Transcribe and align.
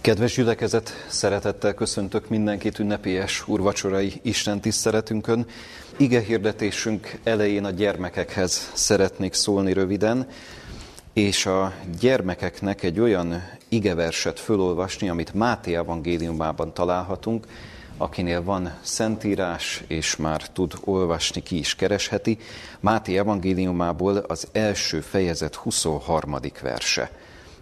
Kedves 0.00 0.34
gyülekezet, 0.34 1.06
szeretettel 1.08 1.74
köszöntök 1.74 2.28
mindenkit 2.28 2.78
ünnepélyes 2.78 3.48
úrvacsorai 3.48 4.12
Isten 4.22 4.60
tiszteletünkön. 4.60 5.46
Ige 5.96 6.20
hirdetésünk 6.20 7.18
elején 7.24 7.64
a 7.64 7.70
gyermekekhez 7.70 8.70
szeretnék 8.74 9.34
szólni 9.34 9.72
röviden, 9.72 10.28
és 11.12 11.46
a 11.46 11.72
gyermekeknek 12.00 12.82
egy 12.82 13.00
olyan 13.00 13.42
igeverset 13.68 14.40
fölolvasni, 14.40 15.08
amit 15.08 15.34
Máté 15.34 15.74
evangéliumában 15.74 16.74
találhatunk, 16.74 17.46
akinél 17.96 18.42
van 18.42 18.72
szentírás, 18.80 19.82
és 19.86 20.16
már 20.16 20.48
tud 20.48 20.72
olvasni, 20.84 21.42
ki 21.42 21.58
is 21.58 21.74
keresheti. 21.74 22.38
Máté 22.80 23.18
evangéliumából 23.18 24.16
az 24.16 24.48
első 24.52 25.00
fejezet 25.00 25.54
23. 25.54 26.36
verse 26.62 27.10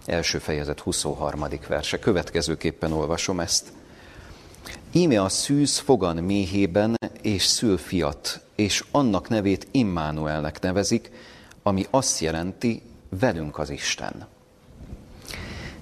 első 0.09 0.37
fejezet 0.37 0.79
23. 0.79 1.45
verse. 1.67 1.99
Következőképpen 1.99 2.91
olvasom 2.91 3.39
ezt. 3.39 3.71
Íme 4.91 5.21
a 5.21 5.29
szűz 5.29 5.77
fogan 5.77 6.15
méhében 6.15 6.95
és 7.21 7.43
szül 7.43 7.77
fiat, 7.77 8.41
és 8.55 8.83
annak 8.91 9.29
nevét 9.29 9.67
Immanuelnek 9.71 10.59
nevezik, 10.59 11.11
ami 11.63 11.85
azt 11.89 12.19
jelenti, 12.19 12.81
velünk 13.09 13.57
az 13.57 13.69
Isten. 13.69 14.27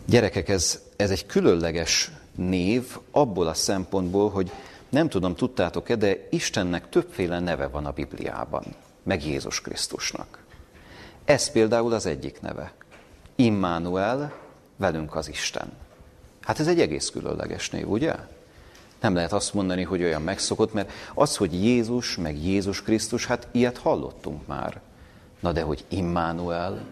Gyerekek, 0.06 0.50
ez, 0.50 0.82
ez 0.96 1.10
egy 1.10 1.26
különleges 1.26 2.12
név 2.36 2.98
abból 3.12 3.48
a 3.48 3.54
szempontból, 3.54 4.30
hogy 4.30 4.52
nem 4.90 5.10
tudom, 5.10 5.36
tudtátok-e, 5.36 5.96
de 5.96 6.28
Istennek 6.30 6.90
többféle 6.90 7.40
neve 7.40 7.68
van 7.68 7.86
a 7.86 7.92
Bibliában, 7.92 8.64
meg 9.04 9.26
Jézus 9.26 9.62
Krisztusnak. 9.62 10.44
Ez 11.26 11.52
például 11.52 11.94
az 11.94 12.06
egyik 12.06 12.42
neve. 12.42 12.74
Immanuel, 13.40 14.34
velünk 14.76 15.16
az 15.16 15.30
Isten. 15.30 15.72
Hát 16.42 16.60
ez 16.60 16.68
egy 16.68 16.80
egész 16.80 17.10
különleges 17.10 17.70
név, 17.70 17.90
ugye? 17.90 18.16
Nem 19.02 19.16
lehet 19.16 19.34
azt 19.34 19.54
mondani, 19.54 19.84
hogy 19.84 20.04
olyan 20.04 20.22
megszokott, 20.22 20.74
mert 20.74 20.92
az, 21.14 21.36
hogy 21.38 21.54
Jézus, 21.54 22.16
meg 22.16 22.38
Jézus 22.38 22.82
Krisztus, 22.82 23.26
hát 23.26 23.48
ilyet 23.52 23.78
hallottunk 23.78 24.48
már. 24.48 24.82
Na 25.40 25.52
de 25.52 25.62
hogy 25.62 25.86
Immanuel, 25.88 26.86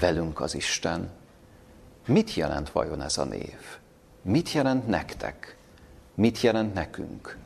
velünk 0.00 0.40
az 0.40 0.54
Isten, 0.54 1.10
mit 2.06 2.34
jelent 2.34 2.70
vajon 2.70 3.02
ez 3.02 3.18
a 3.18 3.24
név? 3.24 3.58
Mit 4.22 4.52
jelent 4.52 4.86
nektek? 4.86 5.56
Mit 6.14 6.40
jelent 6.40 6.74
nekünk? 6.74 7.36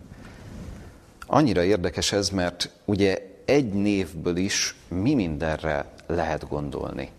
Annyira 1.27 1.63
érdekes 1.63 2.13
ez, 2.13 2.29
mert 2.29 2.71
ugye 2.85 3.41
egy 3.45 3.73
névből 3.73 4.37
is 4.37 4.77
mi 4.89 5.15
mindenre 5.15 5.93
lehet 6.07 6.49
gondolni 6.49 7.11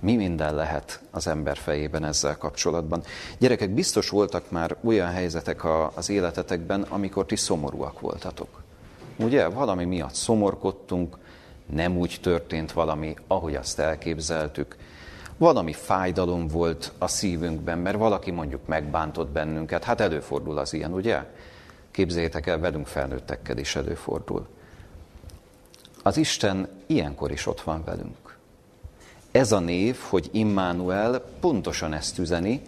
mi 0.00 0.16
minden 0.16 0.54
lehet 0.54 1.00
az 1.10 1.26
ember 1.26 1.56
fejében 1.56 2.04
ezzel 2.04 2.36
kapcsolatban. 2.36 3.02
Gyerekek, 3.38 3.70
biztos 3.70 4.08
voltak 4.08 4.50
már 4.50 4.76
olyan 4.84 5.10
helyzetek 5.10 5.64
a, 5.64 5.92
az 5.94 6.10
életetekben, 6.10 6.82
amikor 6.82 7.26
ti 7.26 7.36
szomorúak 7.36 8.00
voltatok. 8.00 8.62
Ugye, 9.16 9.48
valami 9.48 9.84
miatt 9.84 10.14
szomorkodtunk, 10.14 11.16
nem 11.66 11.96
úgy 11.96 12.18
történt 12.22 12.72
valami, 12.72 13.16
ahogy 13.26 13.54
azt 13.54 13.78
elképzeltük. 13.78 14.76
Valami 15.36 15.72
fájdalom 15.72 16.48
volt 16.48 16.92
a 16.98 17.06
szívünkben, 17.06 17.78
mert 17.78 17.96
valaki 17.96 18.30
mondjuk 18.30 18.66
megbántott 18.66 19.28
bennünket. 19.28 19.84
Hát 19.84 20.00
előfordul 20.00 20.58
az 20.58 20.72
ilyen, 20.72 20.92
ugye? 20.92 21.24
Képzeljétek 21.90 22.46
el, 22.46 22.58
velünk 22.58 22.86
felnőttekkel 22.86 23.58
is 23.58 23.76
előfordul. 23.76 24.46
Az 26.02 26.16
Isten 26.16 26.68
ilyenkor 26.86 27.30
is 27.30 27.46
ott 27.46 27.60
van 27.60 27.84
velünk. 27.84 28.29
Ez 29.30 29.52
a 29.52 29.58
név, 29.58 29.96
hogy 30.08 30.28
Immanuel, 30.32 31.24
pontosan 31.40 31.92
ezt 31.92 32.18
üzeni, 32.18 32.62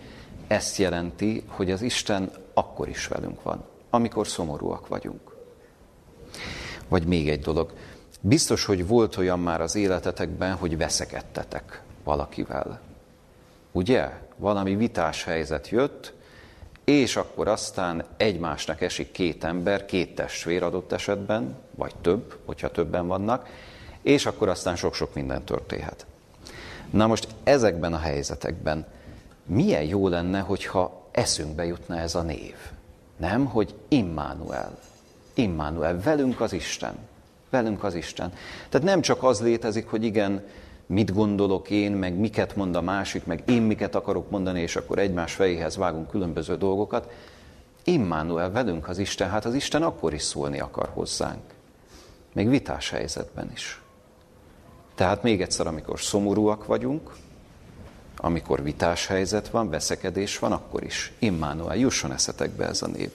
ezt 0.46 0.76
jelenti, 0.76 1.42
hogy 1.46 1.70
az 1.70 1.82
Isten 1.82 2.30
akkor 2.54 2.88
is 2.88 3.06
velünk 3.06 3.42
van, 3.42 3.64
amikor 3.90 4.26
szomorúak 4.26 4.88
vagyunk. 4.88 5.36
Vagy 6.88 7.06
még 7.06 7.28
egy 7.28 7.40
dolog. 7.40 7.72
Biztos, 8.20 8.64
hogy 8.64 8.86
volt 8.86 9.16
olyan 9.16 9.40
már 9.40 9.60
az 9.60 9.74
életetekben, 9.74 10.54
hogy 10.54 10.76
veszekedtetek 10.76 11.82
valakivel. 12.04 12.80
Ugye? 13.72 14.10
Valami 14.36 14.76
vitás 14.76 15.24
helyzet 15.24 15.68
jött, 15.68 16.12
és 16.84 17.16
akkor 17.16 17.48
aztán 17.48 18.04
egymásnak 18.16 18.80
esik 18.80 19.10
két 19.10 19.44
ember, 19.44 19.84
két 19.84 20.14
testvér 20.14 20.62
adott 20.62 20.92
esetben, 20.92 21.56
vagy 21.74 21.94
több, 22.00 22.38
hogyha 22.44 22.70
többen 22.70 23.06
vannak, 23.06 23.48
és 24.02 24.26
akkor 24.26 24.48
aztán 24.48 24.76
sok-sok 24.76 25.14
minden 25.14 25.44
történhet. 25.44 26.06
Na 26.92 27.06
most 27.06 27.28
ezekben 27.44 27.92
a 27.92 27.98
helyzetekben 27.98 28.86
milyen 29.46 29.82
jó 29.82 30.08
lenne, 30.08 30.40
hogyha 30.40 31.08
eszünkbe 31.10 31.64
jutna 31.64 31.98
ez 31.98 32.14
a 32.14 32.22
név. 32.22 32.54
Nem, 33.16 33.44
hogy 33.44 33.74
Immanuel. 33.88 34.78
Immanuel, 35.34 36.00
velünk 36.00 36.40
az 36.40 36.52
Isten. 36.52 36.94
Velünk 37.50 37.84
az 37.84 37.94
Isten. 37.94 38.32
Tehát 38.68 38.86
nem 38.86 39.00
csak 39.00 39.22
az 39.22 39.40
létezik, 39.40 39.88
hogy 39.88 40.04
igen, 40.04 40.44
mit 40.86 41.14
gondolok 41.14 41.70
én, 41.70 41.92
meg 41.92 42.14
miket 42.14 42.56
mond 42.56 42.76
a 42.76 42.80
másik, 42.80 43.24
meg 43.24 43.42
én 43.46 43.62
miket 43.62 43.94
akarok 43.94 44.30
mondani, 44.30 44.60
és 44.60 44.76
akkor 44.76 44.98
egymás 44.98 45.34
fejéhez 45.34 45.76
vágunk 45.76 46.08
különböző 46.08 46.56
dolgokat. 46.56 47.10
Immanuel, 47.84 48.50
velünk 48.50 48.88
az 48.88 48.98
Isten, 48.98 49.30
hát 49.30 49.44
az 49.44 49.54
Isten 49.54 49.82
akkor 49.82 50.14
is 50.14 50.22
szólni 50.22 50.60
akar 50.60 50.88
hozzánk. 50.92 51.42
Még 52.32 52.48
vitás 52.48 52.90
helyzetben 52.90 53.50
is. 53.54 53.81
Tehát 55.02 55.22
még 55.22 55.40
egyszer, 55.40 55.66
amikor 55.66 56.00
szomorúak 56.00 56.66
vagyunk, 56.66 57.10
amikor 58.16 58.62
vitás 58.62 59.06
helyzet 59.06 59.48
van, 59.48 59.70
veszekedés 59.70 60.38
van, 60.38 60.52
akkor 60.52 60.82
is 60.82 61.12
Immanuel, 61.18 61.76
jusson 61.76 62.12
eszetekbe 62.12 62.66
ez 62.66 62.82
a 62.82 62.86
név. 62.86 63.10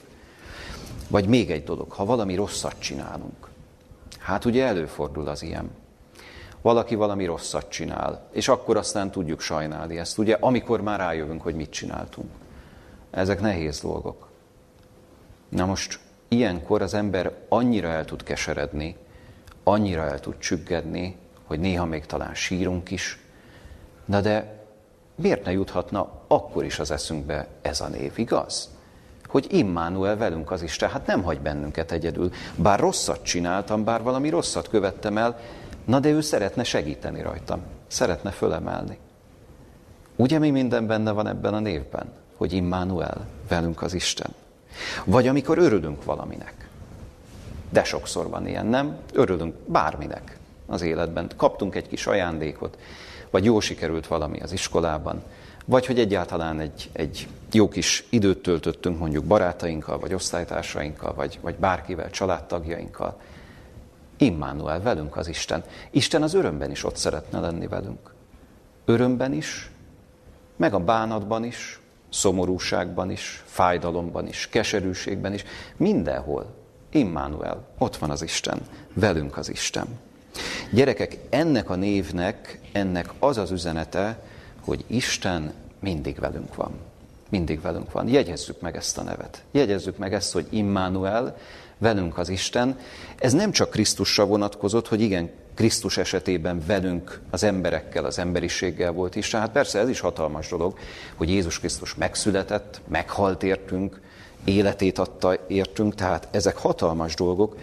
Vagy 1.08 1.28
még 1.28 1.50
egy 1.50 1.64
dolog, 1.64 1.90
ha 1.92 2.04
valami 2.04 2.34
rosszat 2.34 2.74
csinálunk. 2.78 3.48
Hát 4.18 4.44
ugye 4.44 4.64
előfordul 4.64 5.28
az 5.28 5.42
ilyen. 5.42 5.70
Valaki 6.62 6.94
valami 6.94 7.24
rosszat 7.24 7.68
csinál, 7.68 8.28
és 8.32 8.48
akkor 8.48 8.76
aztán 8.76 9.10
tudjuk 9.10 9.40
sajnálni 9.40 9.98
ezt, 9.98 10.18
ugye, 10.18 10.36
amikor 10.40 10.80
már 10.80 10.98
rájövünk, 10.98 11.42
hogy 11.42 11.54
mit 11.54 11.70
csináltunk. 11.70 12.30
Ezek 13.10 13.40
nehéz 13.40 13.80
dolgok. 13.80 14.28
Na 15.48 15.66
most 15.66 15.98
ilyenkor 16.28 16.82
az 16.82 16.94
ember 16.94 17.32
annyira 17.48 17.88
el 17.88 18.04
tud 18.04 18.22
keseredni, 18.22 18.96
annyira 19.62 20.02
el 20.02 20.20
tud 20.20 20.38
csüggedni, 20.38 21.16
hogy 21.48 21.60
néha 21.60 21.84
még 21.84 22.06
talán 22.06 22.34
sírunk 22.34 22.90
is, 22.90 23.18
na 24.04 24.20
de 24.20 24.64
miért 25.14 25.44
ne 25.44 25.52
juthatna 25.52 26.10
akkor 26.26 26.64
is 26.64 26.78
az 26.78 26.90
eszünkbe 26.90 27.46
ez 27.62 27.80
a 27.80 27.88
név, 27.88 28.12
igaz? 28.16 28.68
Hogy 29.26 29.46
Immanuel 29.50 30.16
velünk 30.16 30.50
az 30.50 30.62
Isten, 30.62 30.90
hát 30.90 31.06
nem 31.06 31.22
hagy 31.22 31.40
bennünket 31.40 31.92
egyedül. 31.92 32.32
Bár 32.56 32.78
rosszat 32.80 33.22
csináltam, 33.22 33.84
bár 33.84 34.02
valami 34.02 34.28
rosszat 34.28 34.68
követtem 34.68 35.18
el, 35.18 35.38
na 35.84 36.00
de 36.00 36.08
ő 36.08 36.20
szeretne 36.20 36.64
segíteni 36.64 37.22
rajtam, 37.22 37.60
szeretne 37.86 38.30
fölemelni. 38.30 38.98
Ugye 40.16 40.38
mi 40.38 40.50
minden 40.50 40.86
benne 40.86 41.10
van 41.10 41.26
ebben 41.26 41.54
a 41.54 41.60
névben? 41.60 42.12
Hogy 42.36 42.52
Immanuel, 42.52 43.26
velünk 43.48 43.82
az 43.82 43.94
Isten. 43.94 44.34
Vagy 45.04 45.28
amikor 45.28 45.58
örülünk 45.58 46.04
valaminek. 46.04 46.68
De 47.70 47.84
sokszor 47.84 48.28
van 48.28 48.46
ilyen, 48.46 48.66
nem? 48.66 48.96
Örülünk 49.12 49.54
bárminek 49.66 50.37
az 50.68 50.82
életben. 50.82 51.30
Kaptunk 51.36 51.74
egy 51.74 51.88
kis 51.88 52.06
ajándékot, 52.06 52.78
vagy 53.30 53.44
jó 53.44 53.60
sikerült 53.60 54.06
valami 54.06 54.40
az 54.40 54.52
iskolában, 54.52 55.22
vagy 55.64 55.86
hogy 55.86 55.98
egyáltalán 55.98 56.60
egy, 56.60 56.90
egy 56.92 57.28
jó 57.52 57.68
kis 57.68 58.06
időt 58.10 58.42
töltöttünk 58.42 58.98
mondjuk 58.98 59.24
barátainkkal, 59.24 59.98
vagy 59.98 60.14
osztálytársainkkal, 60.14 61.14
vagy, 61.14 61.38
vagy 61.42 61.54
bárkivel, 61.54 62.10
családtagjainkkal. 62.10 63.20
Immanuel, 64.16 64.82
velünk 64.82 65.16
az 65.16 65.28
Isten. 65.28 65.64
Isten 65.90 66.22
az 66.22 66.34
örömben 66.34 66.70
is 66.70 66.84
ott 66.84 66.96
szeretne 66.96 67.40
lenni 67.40 67.66
velünk. 67.66 68.14
Örömben 68.84 69.32
is, 69.32 69.70
meg 70.56 70.74
a 70.74 70.78
bánatban 70.78 71.44
is, 71.44 71.80
szomorúságban 72.08 73.10
is, 73.10 73.42
fájdalomban 73.46 74.26
is, 74.26 74.48
keserűségben 74.48 75.32
is, 75.32 75.44
mindenhol. 75.76 76.54
Immanuel, 76.90 77.68
ott 77.78 77.96
van 77.96 78.10
az 78.10 78.22
Isten, 78.22 78.60
velünk 78.94 79.36
az 79.36 79.50
Isten. 79.50 79.86
Gyerekek, 80.70 81.18
ennek 81.30 81.70
a 81.70 81.74
névnek, 81.74 82.60
ennek 82.72 83.12
az 83.18 83.38
az 83.38 83.50
üzenete, 83.50 84.22
hogy 84.60 84.84
Isten 84.86 85.52
mindig 85.80 86.18
velünk 86.18 86.54
van. 86.54 86.70
Mindig 87.28 87.60
velünk 87.60 87.92
van. 87.92 88.08
Jegyezzük 88.08 88.60
meg 88.60 88.76
ezt 88.76 88.98
a 88.98 89.02
nevet. 89.02 89.42
Jegyezzük 89.50 89.98
meg 89.98 90.14
ezt, 90.14 90.32
hogy 90.32 90.46
Immanuel, 90.50 91.36
velünk 91.78 92.18
az 92.18 92.28
Isten. 92.28 92.78
Ez 93.18 93.32
nem 93.32 93.50
csak 93.50 93.70
Krisztusra 93.70 94.26
vonatkozott, 94.26 94.88
hogy 94.88 95.00
igen, 95.00 95.30
Krisztus 95.54 95.96
esetében 95.96 96.62
velünk, 96.66 97.20
az 97.30 97.42
emberekkel, 97.42 98.04
az 98.04 98.18
emberiséggel 98.18 98.92
volt 98.92 99.16
Isten. 99.16 99.40
Hát 99.40 99.50
persze 99.50 99.78
ez 99.78 99.88
is 99.88 100.00
hatalmas 100.00 100.48
dolog, 100.48 100.78
hogy 101.14 101.28
Jézus 101.28 101.58
Krisztus 101.58 101.94
megszületett, 101.94 102.80
meghalt 102.88 103.42
értünk, 103.42 104.00
életét 104.44 104.98
adta 104.98 105.36
értünk, 105.46 105.94
tehát 105.94 106.28
ezek 106.30 106.56
hatalmas 106.56 107.14
dolgok, 107.14 107.56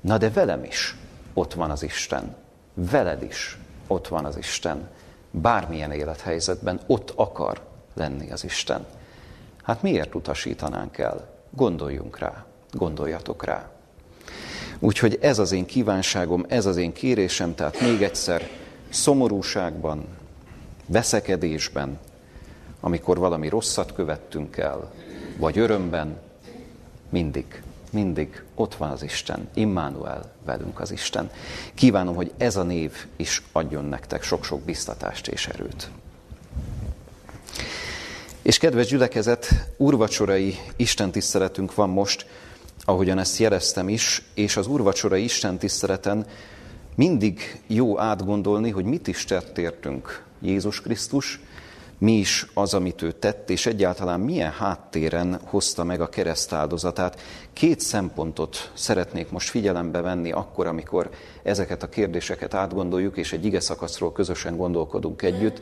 na 0.00 0.18
de 0.18 0.30
velem 0.30 0.64
is 0.64 0.96
ott 1.38 1.54
van 1.54 1.70
az 1.70 1.82
Isten. 1.82 2.36
Veled 2.74 3.22
is 3.22 3.58
ott 3.86 4.08
van 4.08 4.24
az 4.24 4.36
Isten. 4.36 4.88
Bármilyen 5.30 5.92
élethelyzetben 5.92 6.80
ott 6.86 7.12
akar 7.16 7.60
lenni 7.94 8.30
az 8.30 8.44
Isten. 8.44 8.86
Hát 9.62 9.82
miért 9.82 10.14
utasítanánk 10.14 10.98
el? 10.98 11.28
Gondoljunk 11.50 12.18
rá, 12.18 12.44
gondoljatok 12.72 13.44
rá. 13.44 13.70
Úgyhogy 14.78 15.18
ez 15.20 15.38
az 15.38 15.52
én 15.52 15.66
kívánságom, 15.66 16.44
ez 16.48 16.66
az 16.66 16.76
én 16.76 16.92
kérésem, 16.92 17.54
tehát 17.54 17.80
még 17.80 18.02
egyszer, 18.02 18.48
szomorúságban, 18.88 20.04
veszekedésben, 20.86 21.98
amikor 22.80 23.18
valami 23.18 23.48
rosszat 23.48 23.92
követtünk 23.92 24.56
el, 24.56 24.92
vagy 25.36 25.58
örömben, 25.58 26.18
mindig, 27.08 27.62
mindig 27.92 28.42
ott 28.54 28.74
van 28.74 28.90
az 28.90 29.02
Isten, 29.02 29.48
Immanuel 29.54 30.32
velünk 30.44 30.80
az 30.80 30.90
Isten. 30.90 31.30
Kívánom, 31.74 32.14
hogy 32.14 32.32
ez 32.36 32.56
a 32.56 32.62
név 32.62 32.92
is 33.16 33.42
adjon 33.52 33.84
nektek 33.84 34.22
sok-sok 34.22 34.60
biztatást 34.60 35.28
és 35.28 35.46
erőt. 35.46 35.90
És 38.42 38.58
kedves 38.58 38.86
gyülekezet, 38.86 39.68
úrvacsorai 39.76 40.58
Isten 40.76 41.10
tiszteletünk 41.10 41.74
van 41.74 41.88
most, 41.88 42.26
ahogyan 42.84 43.18
ezt 43.18 43.38
jeleztem 43.38 43.88
is, 43.88 44.22
és 44.34 44.56
az 44.56 44.66
úrvacsorai 44.66 45.22
Isten 45.22 45.58
tiszteleten 45.58 46.26
mindig 46.94 47.60
jó 47.66 47.98
átgondolni, 47.98 48.70
hogy 48.70 48.84
mit 48.84 49.08
is 49.08 49.24
tett 49.24 49.58
értünk 49.58 50.24
Jézus 50.40 50.80
Krisztus, 50.80 51.40
mi 51.98 52.12
is 52.12 52.46
az, 52.54 52.74
amit 52.74 53.02
ő 53.02 53.12
tett, 53.12 53.50
és 53.50 53.66
egyáltalán 53.66 54.20
milyen 54.20 54.50
háttéren 54.50 55.40
hozta 55.44 55.84
meg 55.84 56.00
a 56.00 56.08
keresztáldozatát. 56.08 57.20
Két 57.52 57.80
szempontot 57.80 58.70
szeretnék 58.74 59.30
most 59.30 59.48
figyelembe 59.48 60.00
venni 60.00 60.32
akkor, 60.32 60.66
amikor 60.66 61.10
ezeket 61.42 61.82
a 61.82 61.88
kérdéseket 61.88 62.54
átgondoljuk, 62.54 63.16
és 63.16 63.32
egy 63.32 63.44
ige 63.44 63.60
szakaszról 63.60 64.12
közösen 64.12 64.56
gondolkodunk 64.56 65.22
együtt. 65.22 65.60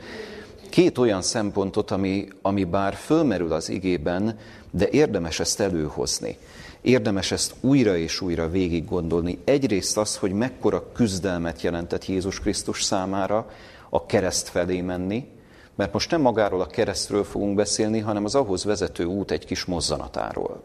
Két 0.70 0.98
olyan 0.98 1.22
szempontot, 1.22 1.90
ami, 1.90 2.28
ami 2.42 2.64
bár 2.64 2.94
fölmerül 2.94 3.52
az 3.52 3.68
igében, 3.68 4.38
de 4.70 4.88
érdemes 4.88 5.40
ezt 5.40 5.60
előhozni. 5.60 6.38
Érdemes 6.80 7.32
ezt 7.32 7.54
újra 7.60 7.96
és 7.96 8.20
újra 8.20 8.48
végig 8.48 8.84
gondolni. 8.84 9.38
Egyrészt 9.44 9.96
az, 9.96 10.16
hogy 10.16 10.32
mekkora 10.32 10.92
küzdelmet 10.92 11.62
jelentett 11.62 12.06
Jézus 12.06 12.40
Krisztus 12.40 12.82
számára 12.82 13.50
a 13.90 14.06
kereszt 14.06 14.48
felé 14.48 14.80
menni, 14.80 15.26
mert 15.76 15.93
most 15.93 16.11
nem 16.11 16.20
magáról 16.20 16.61
a 16.61 16.67
keresztről 16.67 17.25
fogunk 17.25 17.55
beszélni, 17.55 17.99
hanem 17.99 18.25
az 18.25 18.34
ahhoz 18.34 18.64
vezető 18.64 19.05
út 19.05 19.31
egy 19.31 19.44
kis 19.44 19.64
mozzanatáról. 19.64 20.62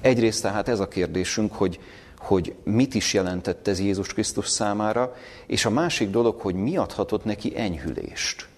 Egyrészt 0.00 0.42
tehát 0.42 0.68
ez 0.68 0.80
a 0.80 0.88
kérdésünk, 0.88 1.52
hogy, 1.52 1.80
hogy 2.18 2.54
mit 2.64 2.94
is 2.94 3.14
jelentett 3.14 3.68
ez 3.68 3.80
Jézus 3.80 4.12
Krisztus 4.12 4.48
számára, 4.48 5.14
és 5.46 5.64
a 5.64 5.70
másik 5.70 6.10
dolog, 6.10 6.40
hogy 6.40 6.54
mi 6.54 6.76
adhatott 6.76 7.24
neki 7.24 7.52
enyhülést. 7.56 8.48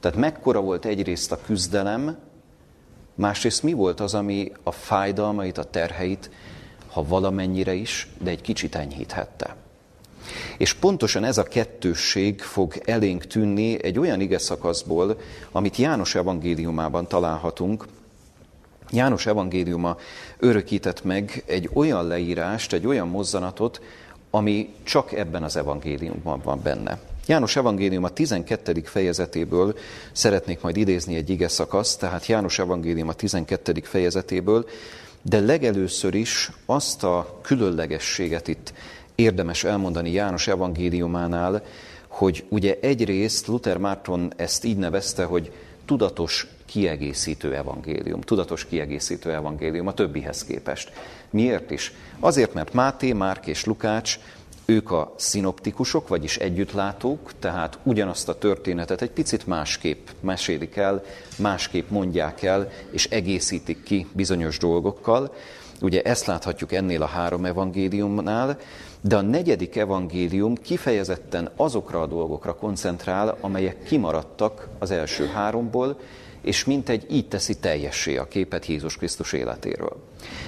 Tehát 0.00 0.16
mekkora 0.16 0.60
volt 0.60 0.84
egyrészt 0.84 1.32
a 1.32 1.40
küzdelem, 1.40 2.18
másrészt 3.14 3.62
mi 3.62 3.72
volt 3.72 4.00
az, 4.00 4.14
ami 4.14 4.52
a 4.62 4.70
fájdalmait, 4.70 5.58
a 5.58 5.64
terheit, 5.64 6.30
ha 6.88 7.06
valamennyire 7.06 7.74
is, 7.74 8.08
de 8.18 8.30
egy 8.30 8.40
kicsit 8.40 8.74
enyhíthette. 8.74 9.55
És 10.58 10.72
pontosan 10.72 11.24
ez 11.24 11.38
a 11.38 11.42
kettősség 11.42 12.40
fog 12.40 12.74
elénk 12.84 13.24
tűnni 13.24 13.84
egy 13.84 13.98
olyan 13.98 14.20
ige 14.20 14.38
szakaszból, 14.38 15.20
amit 15.52 15.76
János 15.76 16.14
evangéliumában 16.14 17.06
találhatunk. 17.06 17.86
János 18.90 19.26
evangéliuma 19.26 19.96
örökített 20.38 21.04
meg 21.04 21.42
egy 21.46 21.70
olyan 21.72 22.06
leírást, 22.06 22.72
egy 22.72 22.86
olyan 22.86 23.08
mozzanatot, 23.08 23.80
ami 24.30 24.74
csak 24.82 25.12
ebben 25.12 25.42
az 25.42 25.56
evangéliumban 25.56 26.40
van 26.44 26.60
benne. 26.62 26.98
János 27.26 27.56
evangélium 27.56 28.04
a 28.04 28.08
12. 28.08 28.82
fejezetéből 28.84 29.74
szeretnék 30.12 30.60
majd 30.60 30.76
idézni 30.76 31.16
egy 31.16 31.30
ige 31.30 31.48
szakaszt, 31.48 31.98
tehát 31.98 32.26
János 32.26 32.58
evangélium 32.58 33.08
a 33.08 33.12
12. 33.12 33.80
fejezetéből, 33.82 34.66
de 35.22 35.40
legelőször 35.40 36.14
is 36.14 36.50
azt 36.66 37.04
a 37.04 37.38
különlegességet 37.42 38.48
itt 38.48 38.72
érdemes 39.16 39.64
elmondani 39.64 40.10
János 40.10 40.48
evangéliumánál, 40.48 41.62
hogy 42.08 42.44
ugye 42.48 42.78
egyrészt 42.80 43.46
Luther 43.46 43.78
Márton 43.78 44.32
ezt 44.36 44.64
így 44.64 44.76
nevezte, 44.76 45.24
hogy 45.24 45.52
tudatos 45.84 46.46
kiegészítő 46.66 47.54
evangélium, 47.54 48.20
tudatos 48.20 48.66
kiegészítő 48.66 49.32
evangélium 49.32 49.86
a 49.86 49.94
többihez 49.94 50.44
képest. 50.44 50.92
Miért 51.30 51.70
is? 51.70 51.92
Azért, 52.20 52.54
mert 52.54 52.72
Máté, 52.72 53.12
Márk 53.12 53.46
és 53.46 53.64
Lukács, 53.64 54.18
ők 54.66 54.90
a 54.90 55.12
szinoptikusok, 55.16 56.08
vagyis 56.08 56.36
együttlátók, 56.36 57.32
tehát 57.38 57.78
ugyanazt 57.82 58.28
a 58.28 58.38
történetet 58.38 59.02
egy 59.02 59.10
picit 59.10 59.46
másképp 59.46 60.08
mesélik 60.20 60.76
el, 60.76 61.02
másképp 61.38 61.90
mondják 61.90 62.42
el, 62.42 62.70
és 62.90 63.04
egészítik 63.04 63.82
ki 63.82 64.06
bizonyos 64.12 64.58
dolgokkal. 64.58 65.34
Ugye 65.80 66.02
ezt 66.02 66.26
láthatjuk 66.26 66.72
ennél 66.72 67.02
a 67.02 67.06
három 67.06 67.44
evangéliumnál, 67.44 68.58
de 69.00 69.16
a 69.16 69.20
negyedik 69.20 69.76
evangélium 69.76 70.54
kifejezetten 70.54 71.50
azokra 71.56 72.00
a 72.00 72.06
dolgokra 72.06 72.54
koncentrál, 72.54 73.36
amelyek 73.40 73.82
kimaradtak 73.82 74.68
az 74.78 74.90
első 74.90 75.26
háromból, 75.26 75.98
és 76.46 76.64
mintegy 76.64 77.06
így 77.10 77.28
teszi 77.28 77.54
teljessé 77.54 78.16
a 78.16 78.28
képet 78.28 78.66
Jézus 78.66 78.96
Krisztus 78.96 79.32
életéről. 79.32 79.96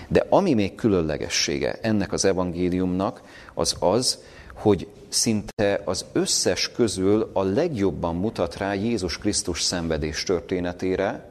De 0.09 0.27
ami 0.29 0.55
még 0.55 0.75
különlegessége 0.75 1.79
ennek 1.83 2.13
az 2.13 2.25
evangéliumnak, 2.25 3.23
az 3.55 3.77
az, 3.79 4.19
hogy 4.55 4.87
szinte 5.09 5.81
az 5.85 6.05
összes 6.13 6.73
közül 6.73 7.31
a 7.33 7.43
legjobban 7.43 8.17
mutat 8.17 8.57
rá 8.57 8.75
Jézus 8.75 9.19
Krisztus 9.19 9.63
szenvedés 9.63 10.23
történetére, 10.23 11.31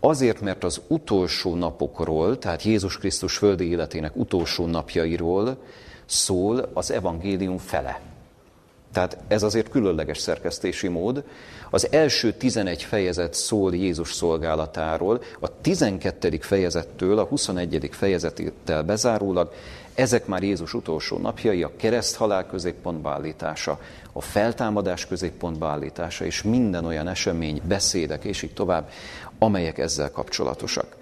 azért, 0.00 0.40
mert 0.40 0.64
az 0.64 0.80
utolsó 0.86 1.54
napokról, 1.54 2.38
tehát 2.38 2.62
Jézus 2.62 2.98
Krisztus 2.98 3.36
földi 3.36 3.68
életének 3.68 4.16
utolsó 4.16 4.66
napjairól 4.66 5.62
szól 6.06 6.70
az 6.74 6.90
evangélium 6.90 7.58
fele. 7.58 8.00
Tehát 8.92 9.18
ez 9.28 9.42
azért 9.42 9.68
különleges 9.68 10.18
szerkesztési 10.18 10.88
mód. 10.88 11.24
Az 11.74 11.88
első 11.90 12.32
11 12.32 12.82
fejezet 12.82 13.34
szól 13.34 13.74
Jézus 13.74 14.12
szolgálatáról, 14.12 15.22
a 15.40 15.60
12. 15.60 16.38
fejezettől 16.40 17.18
a 17.18 17.24
21. 17.24 17.88
fejezetétel 17.92 18.82
bezárólag 18.82 19.52
ezek 19.94 20.26
már 20.26 20.42
Jézus 20.42 20.74
utolsó 20.74 21.18
napjai, 21.18 21.62
a 21.62 21.70
kereszthalál 21.76 22.46
középpontba 22.46 23.10
állítása, 23.10 23.80
a 24.12 24.20
feltámadás 24.20 25.06
középpontba 25.06 25.68
állítása, 25.68 26.24
és 26.24 26.42
minden 26.42 26.84
olyan 26.84 27.08
esemény, 27.08 27.60
beszédek, 27.64 28.24
és 28.24 28.42
így 28.42 28.54
tovább, 28.54 28.90
amelyek 29.38 29.78
ezzel 29.78 30.10
kapcsolatosak. 30.10 30.96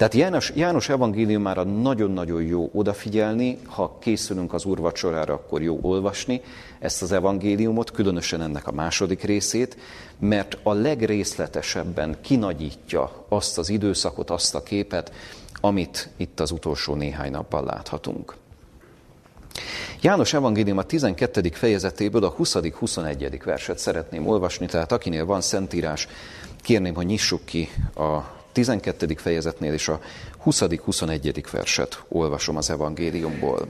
Tehát 0.00 0.14
János, 0.14 0.52
János 0.54 0.88
evangéliumára 0.88 1.62
nagyon-nagyon 1.62 2.42
jó 2.42 2.70
odafigyelni, 2.72 3.58
ha 3.66 3.98
készülünk 4.00 4.52
az 4.52 4.64
úrvacsorára, 4.64 5.34
akkor 5.34 5.62
jó 5.62 5.78
olvasni 5.82 6.40
ezt 6.78 7.02
az 7.02 7.12
evangéliumot, 7.12 7.90
különösen 7.90 8.40
ennek 8.42 8.66
a 8.66 8.72
második 8.72 9.22
részét, 9.22 9.76
mert 10.18 10.58
a 10.62 10.72
legrészletesebben 10.72 12.16
kinagyítja 12.20 13.24
azt 13.28 13.58
az 13.58 13.68
időszakot, 13.68 14.30
azt 14.30 14.54
a 14.54 14.62
képet, 14.62 15.12
amit 15.60 16.08
itt 16.16 16.40
az 16.40 16.50
utolsó 16.50 16.94
néhány 16.94 17.30
napban 17.30 17.64
láthatunk. 17.64 18.36
János 20.00 20.32
evangélium 20.32 20.78
a 20.78 20.82
12. 20.82 21.50
fejezetéből 21.52 22.24
a 22.24 22.34
20.-21. 22.34 23.40
verset 23.44 23.78
szeretném 23.78 24.26
olvasni, 24.26 24.66
tehát 24.66 24.92
akinél 24.92 25.24
van 25.24 25.40
szentírás, 25.40 26.08
kérném, 26.62 26.94
hogy 26.94 27.06
nyissuk 27.06 27.44
ki 27.44 27.68
a 27.94 28.38
12. 28.52 29.14
fejezetnél 29.16 29.72
és 29.72 29.88
a 29.88 30.00
20.-21. 30.44 31.44
verset 31.50 32.04
olvasom 32.08 32.56
az 32.56 32.70
evangéliumból. 32.70 33.68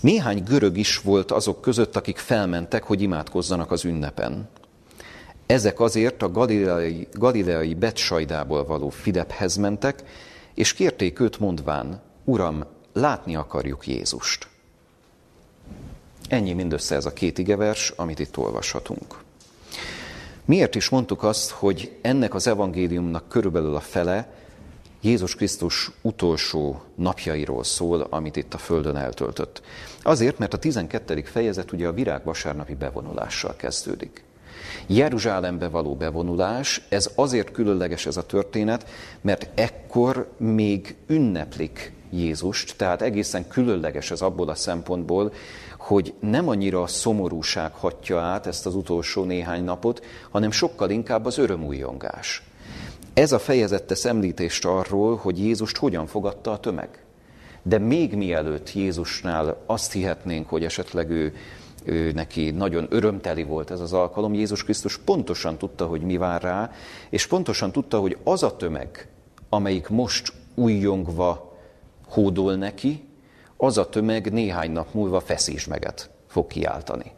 Néhány 0.00 0.42
görög 0.42 0.76
is 0.76 0.98
volt 0.98 1.30
azok 1.30 1.60
között, 1.60 1.96
akik 1.96 2.18
felmentek, 2.18 2.82
hogy 2.82 3.02
imádkozzanak 3.02 3.70
az 3.70 3.84
ünnepen. 3.84 4.48
Ezek 5.46 5.80
azért 5.80 6.22
a 6.22 6.30
galileai, 6.30 7.08
galileai 7.12 7.74
Betsajdából 7.74 8.64
való 8.64 8.88
Fidephez 8.88 9.56
mentek, 9.56 10.02
és 10.54 10.72
kérték 10.72 11.20
őt 11.20 11.38
mondván, 11.38 12.02
Uram, 12.24 12.64
látni 12.92 13.36
akarjuk 13.36 13.86
Jézust. 13.86 14.48
Ennyi 16.28 16.52
mindössze 16.52 16.94
ez 16.94 17.06
a 17.06 17.12
két 17.12 17.38
igevers, 17.38 17.90
amit 17.90 18.18
itt 18.18 18.36
olvashatunk. 18.36 19.23
Miért 20.46 20.74
is 20.74 20.88
mondtuk 20.88 21.22
azt, 21.22 21.50
hogy 21.50 21.96
ennek 22.00 22.34
az 22.34 22.46
evangéliumnak 22.46 23.28
körülbelül 23.28 23.74
a 23.74 23.80
fele 23.80 24.32
Jézus 25.00 25.34
Krisztus 25.34 25.90
utolsó 26.02 26.82
napjairól 26.94 27.64
szól, 27.64 28.00
amit 28.10 28.36
itt 28.36 28.54
a 28.54 28.58
Földön 28.58 28.96
eltöltött. 28.96 29.62
Azért, 30.02 30.38
mert 30.38 30.54
a 30.54 30.58
12. 30.58 31.22
fejezet 31.22 31.72
ugye 31.72 31.86
a 31.86 31.92
virágvasárnapi 31.92 32.74
bevonulással 32.74 33.56
kezdődik. 33.56 34.24
Jeruzsálembe 34.86 35.68
való 35.68 35.94
bevonulás, 35.94 36.86
ez 36.88 37.10
azért 37.14 37.50
különleges 37.52 38.06
ez 38.06 38.16
a 38.16 38.26
történet, 38.26 38.88
mert 39.20 39.60
ekkor 39.60 40.32
még 40.36 40.96
ünneplik 41.06 41.92
Jézust, 42.18 42.76
tehát 42.76 43.02
egészen 43.02 43.48
különleges 43.48 44.10
ez 44.10 44.20
abból 44.20 44.48
a 44.48 44.54
szempontból, 44.54 45.32
hogy 45.78 46.14
nem 46.20 46.48
annyira 46.48 46.82
a 46.82 46.86
szomorúság 46.86 47.72
hatja 47.72 48.20
át 48.20 48.46
ezt 48.46 48.66
az 48.66 48.74
utolsó 48.74 49.24
néhány 49.24 49.64
napot, 49.64 50.04
hanem 50.30 50.50
sokkal 50.50 50.90
inkább 50.90 51.26
az 51.26 51.38
örömújongás. 51.38 52.42
Ez 53.14 53.32
a 53.32 53.38
fejezet 53.38 53.84
tesz 53.84 54.04
említést 54.04 54.64
arról, 54.64 55.16
hogy 55.16 55.38
Jézust 55.38 55.76
hogyan 55.76 56.06
fogadta 56.06 56.50
a 56.50 56.58
tömeg. 56.58 57.04
De 57.62 57.78
még 57.78 58.14
mielőtt 58.14 58.72
Jézusnál 58.72 59.62
azt 59.66 59.92
hihetnénk, 59.92 60.48
hogy 60.48 60.64
esetleg 60.64 61.10
ő, 61.10 61.34
ő 61.84 62.12
neki 62.12 62.50
nagyon 62.50 62.86
örömteli 62.90 63.42
volt 63.42 63.70
ez 63.70 63.80
az 63.80 63.92
alkalom, 63.92 64.34
Jézus 64.34 64.64
Krisztus 64.64 64.98
pontosan 64.98 65.58
tudta, 65.58 65.86
hogy 65.86 66.00
mi 66.00 66.16
vár 66.16 66.42
rá, 66.42 66.70
és 67.10 67.26
pontosan 67.26 67.72
tudta, 67.72 67.98
hogy 67.98 68.16
az 68.24 68.42
a 68.42 68.56
tömeg, 68.56 69.08
amelyik 69.48 69.88
most 69.88 70.32
újjongva 70.54 71.53
hódol 72.14 72.54
neki, 72.54 73.08
az 73.56 73.78
a 73.78 73.88
tömeg 73.88 74.32
néhány 74.32 74.70
nap 74.70 74.94
múlva 74.94 75.20
feszítsmeget 75.20 76.10
fog 76.26 76.46
kiáltani. 76.46 77.12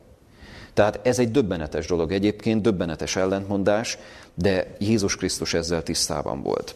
Tehát 0.75 1.07
ez 1.07 1.19
egy 1.19 1.31
döbbenetes 1.31 1.87
dolog 1.87 2.13
egyébként, 2.13 2.63
döbbenetes 2.63 3.17
ellentmondás, 3.17 3.99
de 4.35 4.77
Jézus 4.79 5.17
Krisztus 5.17 5.55
ezzel 5.55 5.83
tisztában 5.83 6.43
volt. 6.43 6.75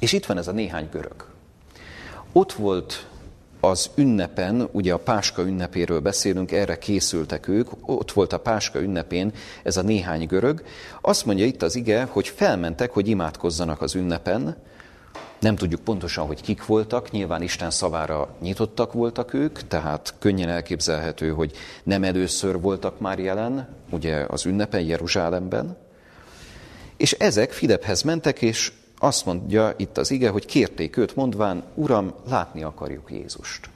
És 0.00 0.12
itt 0.12 0.26
van 0.26 0.38
ez 0.38 0.48
a 0.48 0.52
néhány 0.52 0.88
görög. 0.92 1.26
Ott 2.32 2.52
volt 2.52 3.06
az 3.60 3.90
ünnepen, 3.94 4.68
ugye 4.72 4.92
a 4.92 4.98
Páska 4.98 5.42
ünnepéről 5.42 6.00
beszélünk, 6.00 6.52
erre 6.52 6.78
készültek 6.78 7.48
ők, 7.48 7.68
ott 7.80 8.12
volt 8.12 8.32
a 8.32 8.38
Páska 8.38 8.80
ünnepén 8.80 9.32
ez 9.62 9.76
a 9.76 9.82
néhány 9.82 10.26
görög. 10.26 10.62
Azt 11.00 11.24
mondja 11.24 11.44
itt 11.44 11.62
az 11.62 11.74
ige, 11.74 12.04
hogy 12.10 12.28
felmentek, 12.28 12.92
hogy 12.92 13.08
imádkozzanak 13.08 13.82
az 13.82 13.94
ünnepen, 13.94 14.56
nem 15.40 15.56
tudjuk 15.56 15.80
pontosan, 15.80 16.26
hogy 16.26 16.40
kik 16.40 16.66
voltak, 16.66 17.10
nyilván 17.10 17.42
Isten 17.42 17.70
szavára 17.70 18.36
nyitottak 18.40 18.92
voltak 18.92 19.32
ők, 19.32 19.58
tehát 19.58 20.14
könnyen 20.18 20.48
elképzelhető, 20.48 21.30
hogy 21.30 21.52
nem 21.82 22.04
először 22.04 22.60
voltak 22.60 23.00
már 23.00 23.18
jelen, 23.18 23.68
ugye 23.90 24.24
az 24.28 24.46
ünnepen 24.46 24.80
Jeruzsálemben. 24.80 25.76
És 26.96 27.12
ezek 27.12 27.52
Filiphez 27.52 28.02
mentek, 28.02 28.42
és 28.42 28.72
azt 28.98 29.24
mondja 29.24 29.74
itt 29.76 29.98
az 29.98 30.10
ige, 30.10 30.28
hogy 30.28 30.46
kérték 30.46 30.96
őt 30.96 31.16
mondván, 31.16 31.62
Uram, 31.74 32.14
látni 32.28 32.62
akarjuk 32.62 33.10
Jézust. 33.10 33.68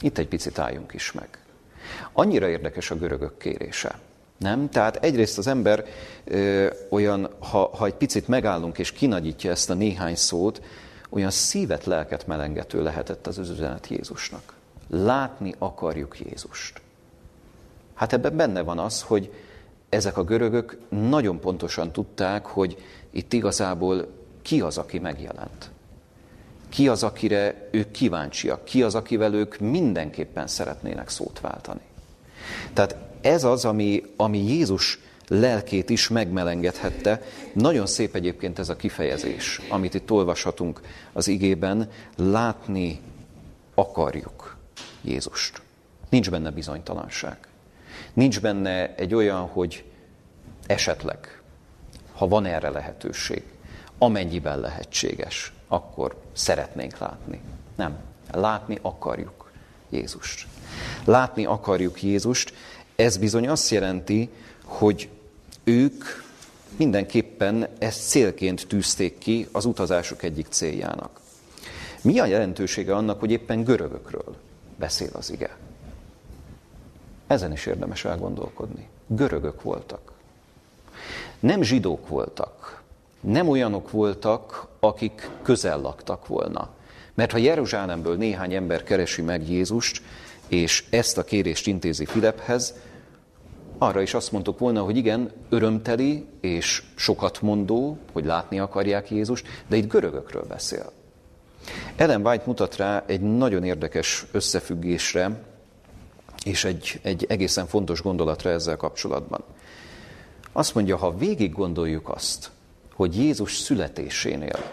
Itt 0.00 0.18
egy 0.18 0.28
picit 0.28 0.58
álljunk 0.58 0.92
is 0.94 1.12
meg. 1.12 1.28
Annyira 2.12 2.48
érdekes 2.48 2.90
a 2.90 2.96
görögök 2.96 3.38
kérése. 3.38 3.98
Nem? 4.38 4.68
Tehát 4.68 4.96
egyrészt 4.96 5.38
az 5.38 5.46
ember 5.46 5.84
ö, 6.24 6.66
olyan, 6.90 7.28
ha, 7.38 7.70
ha 7.76 7.86
egy 7.86 7.94
picit 7.94 8.28
megállunk 8.28 8.78
és 8.78 8.92
kinagyítja 8.92 9.50
ezt 9.50 9.70
a 9.70 9.74
néhány 9.74 10.14
szót, 10.14 10.62
olyan 11.10 11.30
szívet, 11.30 11.84
lelket 11.84 12.26
melengető 12.26 12.82
lehetett 12.82 13.26
az 13.26 13.38
üzenet 13.38 13.86
Jézusnak. 13.86 14.54
Látni 14.90 15.54
akarjuk 15.58 16.18
Jézust. 16.20 16.80
Hát 17.94 18.12
ebben 18.12 18.36
benne 18.36 18.62
van 18.62 18.78
az, 18.78 19.02
hogy 19.02 19.32
ezek 19.88 20.16
a 20.16 20.24
görögök 20.24 20.78
nagyon 20.88 21.40
pontosan 21.40 21.92
tudták, 21.92 22.46
hogy 22.46 22.76
itt 23.10 23.32
igazából 23.32 24.06
ki 24.42 24.60
az, 24.60 24.78
aki 24.78 24.98
megjelent. 24.98 25.70
Ki 26.68 26.88
az, 26.88 27.02
akire 27.02 27.68
ők 27.70 27.90
kíváncsiak, 27.90 28.64
ki 28.64 28.82
az, 28.82 28.94
akivel 28.94 29.34
ők 29.34 29.58
mindenképpen 29.58 30.46
szeretnének 30.46 31.08
szót 31.08 31.40
váltani. 31.40 31.80
Tehát 32.72 32.96
ez 33.26 33.44
az, 33.44 33.64
ami, 33.64 34.02
ami 34.16 34.38
Jézus 34.38 34.98
lelkét 35.28 35.90
is 35.90 36.08
megmelengethette. 36.08 37.22
Nagyon 37.52 37.86
szép 37.86 38.14
egyébként 38.14 38.58
ez 38.58 38.68
a 38.68 38.76
kifejezés, 38.76 39.60
amit 39.68 39.94
itt 39.94 40.10
olvashatunk 40.10 40.80
az 41.12 41.28
igében, 41.28 41.90
látni 42.16 43.00
akarjuk 43.74 44.56
Jézust. 45.02 45.62
Nincs 46.08 46.30
benne 46.30 46.50
bizonytalanság. 46.50 47.36
Nincs 48.12 48.40
benne 48.40 48.94
egy 48.94 49.14
olyan, 49.14 49.40
hogy 49.40 49.84
esetleg, 50.66 51.40
ha 52.12 52.28
van 52.28 52.44
erre 52.44 52.70
lehetőség, 52.70 53.42
amennyiben 53.98 54.60
lehetséges, 54.60 55.52
akkor 55.68 56.20
szeretnénk 56.32 56.98
látni. 56.98 57.40
Nem. 57.76 57.98
Látni 58.32 58.78
akarjuk 58.82 59.50
Jézust. 59.90 60.46
Látni 61.04 61.44
akarjuk 61.44 62.02
Jézust, 62.02 62.52
ez 62.96 63.16
bizony 63.16 63.48
azt 63.48 63.70
jelenti, 63.70 64.30
hogy 64.64 65.08
ők 65.64 66.04
mindenképpen 66.76 67.68
ezt 67.78 68.08
célként 68.08 68.66
tűzték 68.66 69.18
ki 69.18 69.48
az 69.52 69.64
utazásuk 69.64 70.22
egyik 70.22 70.46
céljának. 70.50 71.20
Mi 72.02 72.18
a 72.18 72.24
jelentősége 72.24 72.94
annak, 72.94 73.20
hogy 73.20 73.30
éppen 73.30 73.64
görögökről 73.64 74.36
beszél 74.78 75.10
az 75.12 75.32
ige? 75.32 75.56
Ezen 77.26 77.52
is 77.52 77.66
érdemes 77.66 78.04
elgondolkodni. 78.04 78.88
Görögök 79.06 79.62
voltak. 79.62 80.12
Nem 81.40 81.62
zsidók 81.62 82.08
voltak. 82.08 82.82
Nem 83.20 83.48
olyanok 83.48 83.90
voltak, 83.90 84.66
akik 84.80 85.30
közel 85.42 85.80
laktak 85.80 86.26
volna. 86.26 86.68
Mert 87.14 87.32
ha 87.32 87.38
Jeruzsálemből 87.38 88.16
néhány 88.16 88.54
ember 88.54 88.82
keresi 88.82 89.22
meg 89.22 89.48
Jézust, 89.48 90.02
és 90.48 90.84
ezt 90.90 91.18
a 91.18 91.24
kérést 91.24 91.66
intézi 91.66 92.04
Filephez, 92.04 92.74
arra 93.78 94.00
is 94.02 94.14
azt 94.14 94.32
mondtuk 94.32 94.58
volna, 94.58 94.82
hogy 94.82 94.96
igen, 94.96 95.30
örömteli 95.48 96.26
és 96.40 96.82
sokat 96.94 97.42
mondó, 97.42 97.98
hogy 98.12 98.24
látni 98.24 98.58
akarják 98.58 99.10
Jézust, 99.10 99.46
de 99.66 99.76
itt 99.76 99.88
görögökről 99.88 100.44
beszél. 100.44 100.92
Ellen 101.96 102.26
White 102.26 102.44
mutat 102.46 102.76
rá 102.76 103.04
egy 103.06 103.20
nagyon 103.20 103.64
érdekes 103.64 104.26
összefüggésre, 104.32 105.42
és 106.44 106.64
egy, 106.64 107.00
egy 107.02 107.26
egészen 107.28 107.66
fontos 107.66 108.02
gondolatra 108.02 108.50
ezzel 108.50 108.76
kapcsolatban. 108.76 109.44
Azt 110.52 110.74
mondja, 110.74 110.96
ha 110.96 111.16
végig 111.16 111.52
gondoljuk 111.52 112.08
azt, 112.08 112.50
hogy 112.94 113.16
Jézus 113.16 113.56
születésénél 113.56 114.72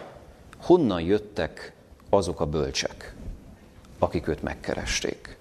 honnan 0.62 1.00
jöttek 1.00 1.72
azok 2.10 2.40
a 2.40 2.46
bölcsek, 2.46 3.14
akik 3.98 4.28
őt 4.28 4.42
megkeresték. 4.42 5.36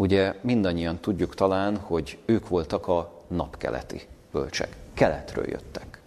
Ugye 0.00 0.34
mindannyian 0.40 0.98
tudjuk 0.98 1.34
talán, 1.34 1.76
hogy 1.76 2.18
ők 2.24 2.48
voltak 2.48 2.88
a 2.88 3.12
napkeleti 3.28 4.00
bölcsek. 4.32 4.76
Keletről 4.94 5.48
jöttek. 5.48 6.00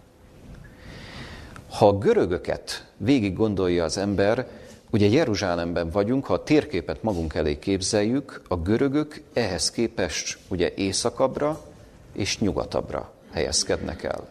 Ha 1.70 1.88
a 1.88 1.98
görögöket 1.98 2.86
végig 2.96 3.36
gondolja 3.36 3.84
az 3.84 3.98
ember, 3.98 4.46
ugye 4.90 5.06
Jeruzsálemben 5.06 5.90
vagyunk, 5.90 6.26
ha 6.26 6.34
a 6.34 6.42
térképet 6.42 7.02
magunk 7.02 7.34
elé 7.34 7.58
képzeljük, 7.58 8.42
a 8.48 8.56
görögök 8.56 9.22
ehhez 9.32 9.70
képest 9.70 10.38
ugye 10.48 10.72
északabbra 10.76 11.60
és 12.12 12.38
nyugatabbra 12.38 13.12
helyezkednek 13.32 14.02
el. 14.02 14.28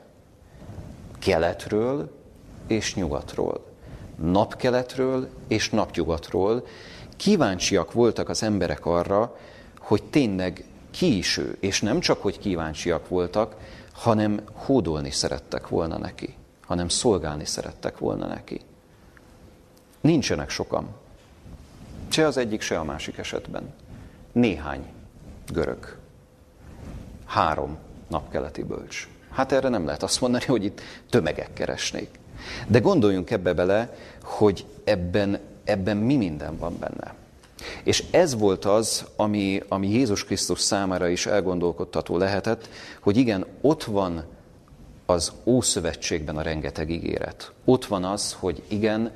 Keletről 1.20 2.12
és 2.68 2.96
nyugatról. 2.96 3.66
Napkeletről 4.16 5.28
és 5.48 5.70
napnyugatról 5.70 6.66
kíváncsiak 7.18 7.92
voltak 7.92 8.30
az 8.30 8.44
emberek 8.44 8.86
arra, 8.86 9.36
hogy 9.84 10.04
tényleg 10.04 10.66
ki 10.92 11.18
is 11.18 11.38
ő, 11.38 11.58
és 11.60 11.82
nem 11.82 12.00
csak, 12.00 12.22
hogy 12.22 12.40
kíváncsiak 12.40 13.08
voltak, 13.08 13.56
hanem 13.94 14.42
hódolni 14.54 15.12
szerettek 15.12 15.68
volna 15.68 15.98
neki, 15.98 16.36
hanem 16.66 16.88
szolgálni 16.88 17.46
szerettek 17.46 17.98
volna 17.98 18.28
neki. 18.28 18.62
Nincsenek 20.02 20.50
sokan. 20.50 20.88
Se 22.08 22.26
az 22.26 22.38
egyik, 22.38 22.62
se 22.62 22.80
a 22.80 22.84
másik 22.84 23.18
esetben. 23.18 23.74
Néhány 24.32 24.86
görög. 25.52 25.98
Három 27.26 27.78
napkeleti 28.08 28.64
bölcs. 28.64 29.08
Hát 29.30 29.52
erre 29.52 29.70
nem 29.70 29.86
lehet 29.86 30.04
azt 30.04 30.22
mondani, 30.22 30.46
hogy 30.46 30.64
itt 30.64 30.82
tömegek 31.10 31.54
keresnék. 31.54 32.20
De 32.68 32.80
gondoljunk 32.80 33.32
ebbe 33.32 33.54
bele, 33.54 33.98
hogy 34.24 34.66
ebben, 34.84 35.40
ebben 35.64 35.98
mi 35.98 36.16
minden 36.16 36.58
van 36.58 36.78
benne. 36.80 37.14
És 37.84 38.04
ez 38.12 38.36
volt 38.36 38.66
az, 38.66 39.06
ami, 39.16 39.64
ami 39.68 39.90
Jézus 39.90 40.26
Krisztus 40.26 40.60
számára 40.60 41.08
is 41.08 41.26
elgondolkodtató 41.26 42.18
lehetett, 42.18 42.70
hogy 43.02 43.18
igen, 43.18 43.46
ott 43.62 43.84
van 43.84 44.24
az 45.06 45.32
Ószövetségben 45.44 46.38
a 46.38 46.42
rengeteg 46.42 46.90
ígéret. 46.90 47.52
Ott 47.66 47.86
van 47.86 48.04
az, 48.04 48.36
hogy 48.40 48.64
igen, 48.68 49.12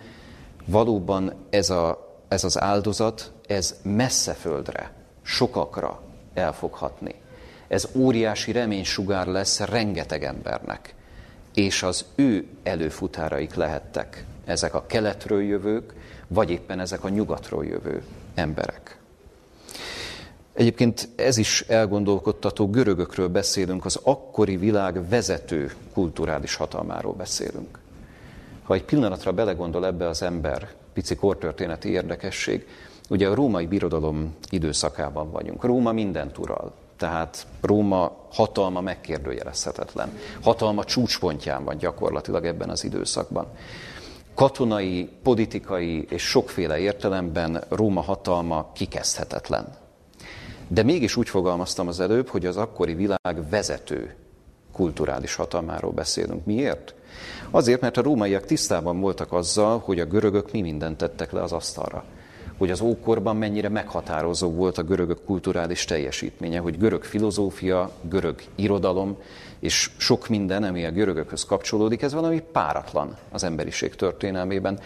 valóban 0.65 1.33
ez, 1.49 1.69
a, 1.69 2.15
ez 2.27 2.43
az 2.43 2.59
áldozat, 2.59 3.31
ez 3.47 3.75
messze 3.83 4.33
földre, 4.33 4.91
sokakra 5.21 6.01
el 6.33 6.53
fog 6.53 6.73
hatni. 6.73 7.15
Ez 7.67 7.87
óriási 7.95 8.51
reménysugár 8.51 9.27
lesz 9.27 9.59
rengeteg 9.59 10.23
embernek, 10.23 10.95
és 11.53 11.83
az 11.83 12.05
ő 12.15 12.47
előfutáraik 12.63 13.53
lehettek 13.53 14.25
ezek 14.45 14.73
a 14.73 14.85
keletről 14.85 15.43
jövők, 15.43 15.93
vagy 16.27 16.49
éppen 16.49 16.79
ezek 16.79 17.03
a 17.03 17.09
nyugatról 17.09 17.65
jövő 17.65 18.03
emberek. 18.37 18.97
Egyébként 20.53 21.09
ez 21.15 21.37
is 21.37 21.61
elgondolkodtató, 21.61 22.69
görögökről 22.69 23.27
beszélünk, 23.27 23.85
az 23.85 23.99
akkori 24.03 24.57
világ 24.57 25.09
vezető 25.09 25.71
kulturális 25.93 26.55
hatalmáról 26.55 27.13
beszélünk. 27.13 27.79
Ha 28.63 28.73
egy 28.73 28.83
pillanatra 28.83 29.33
belegondol 29.33 29.85
ebbe 29.85 30.07
az 30.07 30.21
ember, 30.21 30.69
pici 30.93 31.15
kortörténeti 31.15 31.89
érdekesség, 31.89 32.67
ugye 33.09 33.27
a 33.27 33.35
római 33.35 33.65
birodalom 33.65 34.35
időszakában 34.49 35.31
vagyunk. 35.31 35.63
Róma 35.63 35.91
mindent 35.91 36.37
ural. 36.37 36.73
Tehát 36.97 37.47
Róma 37.61 38.27
hatalma 38.31 38.81
megkérdőjelezhetetlen. 38.81 40.17
Hatalma 40.41 40.83
csúcspontján 40.83 41.63
van 41.63 41.77
gyakorlatilag 41.77 42.45
ebben 42.45 42.69
az 42.69 42.83
időszakban. 42.83 43.47
Katonai, 44.37 45.09
politikai 45.23 46.05
és 46.09 46.21
sokféle 46.21 46.79
értelemben 46.79 47.63
Róma 47.69 48.01
hatalma 48.01 48.71
kikezdhetetlen. 48.73 49.67
De 50.67 50.83
mégis 50.83 51.15
úgy 51.15 51.29
fogalmaztam 51.29 51.87
az 51.87 51.99
előbb, 51.99 52.27
hogy 52.27 52.45
az 52.45 52.57
akkori 52.57 52.93
világ 52.93 53.49
vezető 53.49 54.15
kulturális 54.71 55.35
hatalmáról 55.35 55.91
beszélünk. 55.91 56.45
Miért? 56.45 56.95
Azért, 57.49 57.81
mert 57.81 57.97
a 57.97 58.01
rómaiak 58.01 58.45
tisztában 58.45 58.99
voltak 58.99 59.33
azzal, 59.33 59.79
hogy 59.79 59.99
a 59.99 60.05
görögök 60.05 60.51
mi 60.51 60.61
mindent 60.61 60.97
tettek 60.97 61.31
le 61.31 61.41
az 61.41 61.51
asztalra. 61.51 62.03
Hogy 62.57 62.71
az 62.71 62.81
ókorban 62.81 63.35
mennyire 63.35 63.69
meghatározó 63.69 64.51
volt 64.51 64.77
a 64.77 64.83
görögök 64.83 65.23
kulturális 65.23 65.85
teljesítménye, 65.85 66.59
hogy 66.59 66.77
görög 66.77 67.03
filozófia, 67.03 67.91
görög 68.01 68.41
irodalom, 68.55 69.17
és 69.59 69.89
sok 69.97 70.27
minden, 70.27 70.63
ami 70.63 70.85
a 70.85 70.91
görögökhöz 70.91 71.45
kapcsolódik, 71.45 72.01
ez 72.01 72.13
valami 72.13 72.43
páratlan 72.51 73.17
az 73.31 73.43
emberiség 73.43 73.95
történelmében. 73.95 74.79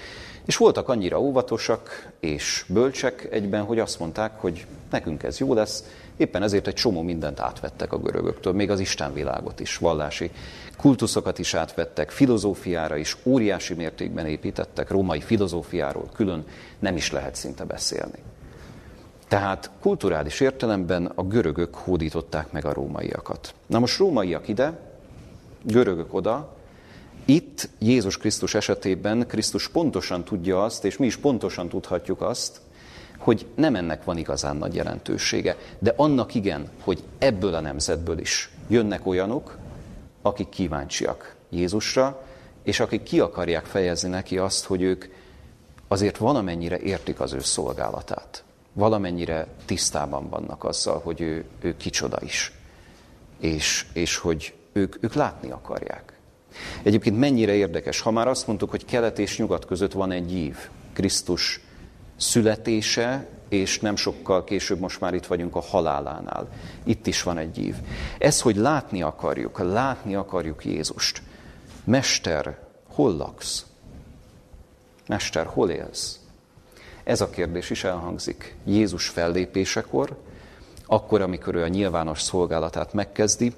És 0.46 0.58
voltak 0.58 0.90
annyira 0.90 1.20
óvatosak 1.20 2.12
és 2.20 2.66
bölcsek 2.68 3.28
egyben, 3.32 3.64
hogy 3.64 3.80
azt 3.80 4.00
mondták, 4.00 4.40
hogy 4.40 4.66
nekünk 4.90 5.24
ez 5.24 5.40
jó 5.40 5.54
lesz, 5.54 5.84
éppen 6.18 6.44
ezért 6.44 6.68
egy 6.68 6.74
csomó 6.74 7.02
mindent 7.02 7.40
átvettek 7.40 7.94
a 7.94 8.00
görögöktől, 8.00 8.54
még 8.54 8.70
az 8.70 8.80
Istenvilágot 8.80 9.60
is, 9.60 9.78
vallási 9.78 10.32
kultuszokat 10.78 11.40
is 11.40 11.54
átvettek, 11.54 12.10
filozófiára 12.10 12.96
is 12.96 13.18
óriási 13.24 13.74
mértékben 13.74 14.26
építettek, 14.26 14.90
római 14.90 15.22
filozófiáról 15.22 16.10
külön 16.14 16.46
nem 16.80 16.96
is 16.96 17.12
lehet 17.12 17.36
szinte 17.36 17.64
beszélni. 17.64 18.18
Tehát 19.32 19.72
kulturális 19.80 20.40
értelemben 20.40 21.06
a 21.06 21.24
görögök 21.24 21.76
hódították 21.76 22.52
meg 22.52 22.66
a 22.66 22.74
rómaiakat. 22.74 23.54
Na 23.66 23.80
most 23.80 23.98
rómaiak 23.98 24.48
ide, 24.48 24.80
görögök 25.64 26.14
oda, 26.14 26.56
itt 27.26 27.70
Jézus 27.80 28.18
Krisztus 28.18 28.54
esetében 28.54 29.28
Krisztus 29.28 29.70
pontosan 29.70 30.24
tudja 30.24 30.64
azt, 30.64 30.86
és 30.86 30.98
mi 30.98 31.06
is 31.06 31.18
pontosan 31.18 31.70
tudhatjuk 31.70 32.22
azt, 32.22 32.62
hogy 33.18 33.46
nem 33.56 33.76
ennek 33.76 34.04
van 34.04 34.18
igazán 34.18 34.56
nagy 34.56 34.76
jelentősége, 34.76 35.58
de 35.80 35.94
annak 35.96 36.36
igen, 36.36 36.70
hogy 36.84 37.04
ebből 37.18 37.54
a 37.54 37.60
nemzetből 37.60 38.20
is 38.20 38.52
jönnek 38.68 39.06
olyanok, 39.06 39.58
akik 40.22 40.50
kíváncsiak 40.50 41.36
Jézusra, 41.50 42.24
és 42.64 42.80
akik 42.80 43.04
ki 43.04 43.20
akarják 43.20 43.66
fejezni 43.66 44.10
neki 44.10 44.38
azt, 44.38 44.66
hogy 44.66 44.82
ők 44.82 45.06
azért 45.88 46.18
valamennyire 46.18 46.80
értik 46.80 47.20
az 47.20 47.34
ő 47.34 47.40
szolgálatát. 47.40 48.44
Valamennyire 48.74 49.48
tisztában 49.66 50.30
vannak 50.30 50.64
azzal, 50.64 51.00
hogy 51.00 51.22
ő, 51.22 51.46
ő 51.62 51.78
kicsoda 51.78 52.18
is. 52.22 52.54
És, 53.40 53.86
és 53.94 54.18
hogy 54.18 54.54
ők, 54.74 55.04
ők 55.04 55.14
látni 55.14 55.52
akarják. 55.52 56.20
Egyébként 56.84 57.20
mennyire 57.20 57.54
érdekes, 57.54 58.02
ha 58.02 58.12
már 58.12 58.28
azt 58.28 58.48
mondtuk, 58.48 58.70
hogy 58.70 58.86
kelet 58.86 59.20
és 59.20 59.38
nyugat 59.38 59.66
között 59.66 59.92
van 59.92 60.12
egy 60.12 60.34
ív, 60.34 60.58
Krisztus 60.94 61.62
születése, 62.18 63.28
és 63.50 63.80
nem 63.80 63.96
sokkal 63.96 64.44
később 64.44 64.80
most 64.80 65.00
már 65.00 65.14
itt 65.14 65.26
vagyunk 65.26 65.56
a 65.56 65.62
halálánál. 65.62 66.50
Itt 66.84 67.08
is 67.08 67.24
van 67.24 67.38
egy 67.38 67.58
ív. 67.58 67.76
Ez, 68.18 68.42
hogy 68.42 68.56
látni 68.56 69.02
akarjuk, 69.02 69.60
látni 69.60 70.16
akarjuk 70.16 70.66
Jézust. 70.66 71.22
Mester, 71.84 72.60
hol 72.94 73.16
laksz? 73.16 73.66
Mester, 75.08 75.46
hol 75.46 75.70
élsz? 75.70 76.20
Ez 77.04 77.22
a 77.22 77.30
kérdés 77.30 77.70
is 77.70 77.84
elhangzik 77.84 78.56
Jézus 78.66 79.08
fellépésekor, 79.08 80.18
akkor, 80.86 81.22
amikor 81.22 81.56
ő 81.56 81.64
a 81.64 81.68
nyilvános 81.68 82.22
szolgálatát 82.22 82.94
megkezdi, 82.94 83.54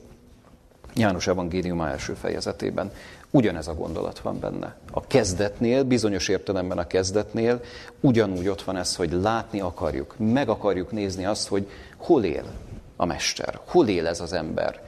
János 0.96 1.28
evangélium 1.28 1.82
első 1.82 2.14
fejezetében. 2.14 2.92
Ugyanez 3.30 3.68
a 3.68 3.74
gondolat 3.74 4.20
van 4.20 4.40
benne. 4.40 4.76
A 4.92 5.08
kezdetnél, 5.08 5.84
bizonyos 5.84 6.28
értelemben 6.28 6.78
a 6.78 6.88
kezdetnél 6.88 7.62
ugyanúgy 8.00 8.48
ott 8.48 8.62
van 8.62 8.78
ez, 8.78 8.96
hogy 8.96 9.12
látni 9.12 9.60
akarjuk, 9.60 10.16
meg 10.18 10.50
akarjuk 10.50 10.92
nézni 10.92 11.26
azt, 11.26 11.48
hogy 11.48 11.70
hol 11.98 12.24
él 12.24 12.44
a 12.96 13.06
Mester, 13.06 13.60
hol 13.66 13.88
él 13.88 14.08
ez 14.08 14.20
az 14.20 14.34
ember, 14.34 14.82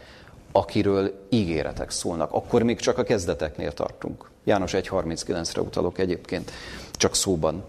akiről 0.56 1.28
ígéretek 1.30 1.90
szólnak. 1.90 2.32
Akkor 2.32 2.64
még 2.64 2.80
csak 2.80 2.98
a 2.98 3.04
kezdeteknél 3.04 3.72
tartunk. 3.72 4.30
János 4.44 4.72
1.39-re 4.72 5.62
utalok 5.62 5.98
egyébként, 5.98 6.52
csak 6.92 7.16
szóban 7.16 7.64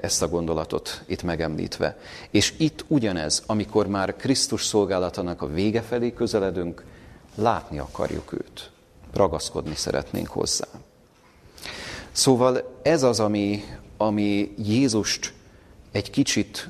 ezt 0.00 0.22
a 0.22 0.28
gondolatot 0.28 1.02
itt 1.06 1.22
megemlítve. 1.22 1.98
És 2.30 2.54
itt 2.56 2.84
ugyanez, 2.88 3.42
amikor 3.46 3.86
már 3.86 4.16
Krisztus 4.16 4.64
szolgálatának 4.64 5.42
a 5.42 5.46
vége 5.46 5.82
felé 5.82 6.12
közeledünk, 6.12 6.84
látni 7.34 7.78
akarjuk 7.78 8.32
őt, 8.32 8.70
ragaszkodni 9.14 9.74
szeretnénk 9.74 10.28
hozzá. 10.28 10.66
Szóval 12.12 12.78
ez 12.82 13.02
az, 13.02 13.20
ami, 13.20 13.64
ami 13.96 14.54
Jézust 14.56 15.32
egy 15.92 16.10
kicsit 16.10 16.68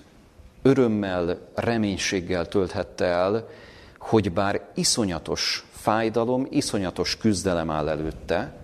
örömmel, 0.62 1.38
reménységgel 1.54 2.48
tölthette 2.48 3.04
el, 3.04 3.48
hogy 4.08 4.32
bár 4.32 4.68
iszonyatos 4.74 5.66
fájdalom, 5.70 6.46
iszonyatos 6.50 7.16
küzdelem 7.16 7.70
áll 7.70 7.88
előtte, 7.88 8.56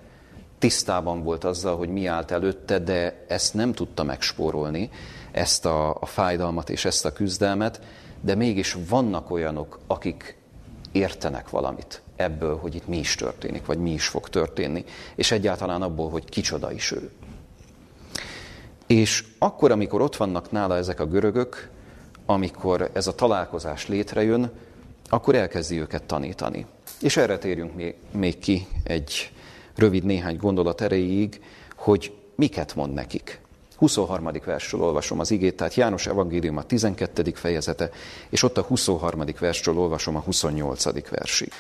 tisztában 0.58 1.22
volt 1.22 1.44
azzal, 1.44 1.76
hogy 1.76 1.88
mi 1.88 2.06
állt 2.06 2.30
előtte, 2.30 2.78
de 2.78 3.24
ezt 3.28 3.54
nem 3.54 3.72
tudta 3.72 4.02
megspórolni, 4.02 4.90
ezt 5.32 5.66
a, 5.66 5.96
a 6.00 6.06
fájdalmat 6.06 6.70
és 6.70 6.84
ezt 6.84 7.04
a 7.04 7.12
küzdelmet, 7.12 7.80
de 8.20 8.34
mégis 8.34 8.76
vannak 8.88 9.30
olyanok, 9.30 9.78
akik 9.86 10.36
értenek 10.92 11.50
valamit 11.50 12.02
ebből, 12.16 12.56
hogy 12.56 12.74
itt 12.74 12.86
mi 12.86 12.98
is 12.98 13.14
történik, 13.14 13.66
vagy 13.66 13.78
mi 13.78 13.92
is 13.92 14.06
fog 14.06 14.28
történni, 14.28 14.84
és 15.14 15.30
egyáltalán 15.30 15.82
abból, 15.82 16.10
hogy 16.10 16.24
kicsoda 16.24 16.72
is 16.72 16.92
ő. 16.92 17.10
És 18.86 19.24
akkor, 19.38 19.70
amikor 19.70 20.00
ott 20.00 20.16
vannak 20.16 20.50
nála 20.50 20.76
ezek 20.76 21.00
a 21.00 21.06
görögök, 21.06 21.70
amikor 22.26 22.90
ez 22.92 23.06
a 23.06 23.14
találkozás 23.14 23.88
létrejön, 23.88 24.50
akkor 25.14 25.34
elkezdi 25.34 25.80
őket 25.80 26.02
tanítani. 26.02 26.66
És 27.00 27.16
erre 27.16 27.38
térjünk 27.38 27.94
még 28.10 28.38
ki 28.38 28.66
egy 28.84 29.32
rövid 29.76 30.04
néhány 30.04 30.36
gondolat 30.36 30.80
erejéig, 30.80 31.40
hogy 31.76 32.12
miket 32.34 32.74
mond 32.74 32.94
nekik. 32.94 33.40
23. 33.76 34.30
versről 34.44 34.82
olvasom 34.82 35.18
az 35.18 35.30
igét, 35.30 35.56
tehát 35.56 35.74
János 35.74 36.06
evangélium 36.06 36.56
a 36.56 36.62
12. 36.62 37.32
fejezete, 37.34 37.90
és 38.28 38.42
ott 38.42 38.58
a 38.58 38.62
23. 38.62 39.24
versről 39.38 39.78
olvasom 39.78 40.16
a 40.16 40.20
28. 40.20 41.08
versig. 41.10 41.52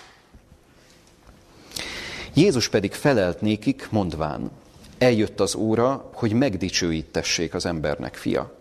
Jézus 2.34 2.68
pedig 2.68 2.92
felelt 2.92 3.40
nékik, 3.40 3.88
mondván, 3.90 4.50
eljött 4.98 5.40
az 5.40 5.54
óra, 5.54 6.10
hogy 6.14 6.32
megdicsőítessék 6.32 7.54
az 7.54 7.66
embernek 7.66 8.14
fia. 8.14 8.54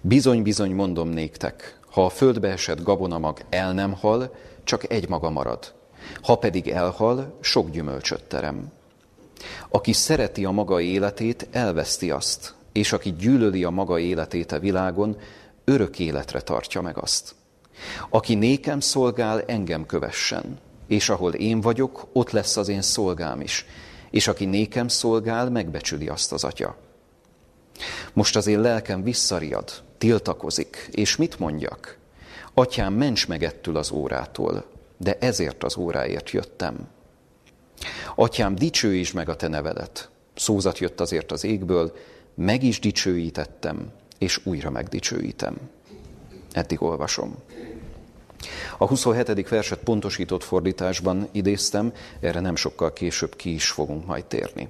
Bizony-bizony 0.00 0.74
mondom 0.74 1.08
néktek, 1.08 1.78
ha 1.94 2.04
a 2.04 2.08
földbe 2.08 2.48
esett 2.48 2.82
gabonamag 2.82 3.40
el 3.50 3.72
nem 3.72 3.92
hal, 3.92 4.34
csak 4.64 4.90
egy 4.90 5.08
maga 5.08 5.30
marad. 5.30 5.74
Ha 6.22 6.36
pedig 6.36 6.68
elhal, 6.68 7.38
sok 7.40 7.70
gyümölcsöt 7.70 8.24
terem. 8.24 8.72
Aki 9.68 9.92
szereti 9.92 10.44
a 10.44 10.50
maga 10.50 10.80
életét, 10.80 11.48
elveszti 11.50 12.10
azt, 12.10 12.54
és 12.72 12.92
aki 12.92 13.12
gyűlöli 13.12 13.64
a 13.64 13.70
maga 13.70 13.98
életét 13.98 14.52
a 14.52 14.58
világon, 14.58 15.16
örök 15.64 15.98
életre 15.98 16.40
tartja 16.40 16.80
meg 16.80 16.98
azt. 16.98 17.34
Aki 18.10 18.34
nékem 18.34 18.80
szolgál, 18.80 19.42
engem 19.46 19.86
kövessen, 19.86 20.58
és 20.86 21.08
ahol 21.08 21.32
én 21.34 21.60
vagyok, 21.60 22.06
ott 22.12 22.30
lesz 22.30 22.56
az 22.56 22.68
én 22.68 22.82
szolgám 22.82 23.40
is, 23.40 23.66
és 24.10 24.28
aki 24.28 24.44
nékem 24.44 24.88
szolgál, 24.88 25.50
megbecsüli 25.50 26.08
azt 26.08 26.32
az 26.32 26.44
atya. 26.44 26.76
Most 28.12 28.36
az 28.36 28.46
én 28.46 28.60
lelkem 28.60 29.02
visszariad, 29.02 29.82
tiltakozik, 30.04 30.88
és 30.90 31.16
mit 31.16 31.38
mondjak? 31.38 31.98
Atyám, 32.54 32.94
ments 32.94 33.28
meg 33.28 33.42
ettől 33.42 33.76
az 33.76 33.90
órától, 33.90 34.64
de 34.96 35.16
ezért 35.20 35.64
az 35.64 35.76
óráért 35.76 36.30
jöttem. 36.30 36.88
Atyám, 38.14 38.54
dicsőíts 38.54 39.12
meg 39.14 39.28
a 39.28 39.36
te 39.36 39.48
nevedet. 39.48 40.08
Szózat 40.34 40.78
jött 40.78 41.00
azért 41.00 41.32
az 41.32 41.44
égből, 41.44 41.96
meg 42.34 42.62
is 42.62 42.80
dicsőítettem, 42.80 43.92
és 44.18 44.46
újra 44.46 44.70
megdicsőítem. 44.70 45.56
Eddig 46.52 46.82
olvasom. 46.82 47.34
A 48.78 48.86
27. 48.86 49.48
verset 49.48 49.78
pontosított 49.78 50.44
fordításban 50.44 51.28
idéztem, 51.32 51.92
erre 52.20 52.40
nem 52.40 52.56
sokkal 52.56 52.92
később 52.92 53.36
ki 53.36 53.54
is 53.54 53.70
fogunk 53.70 54.06
majd 54.06 54.24
térni. 54.24 54.68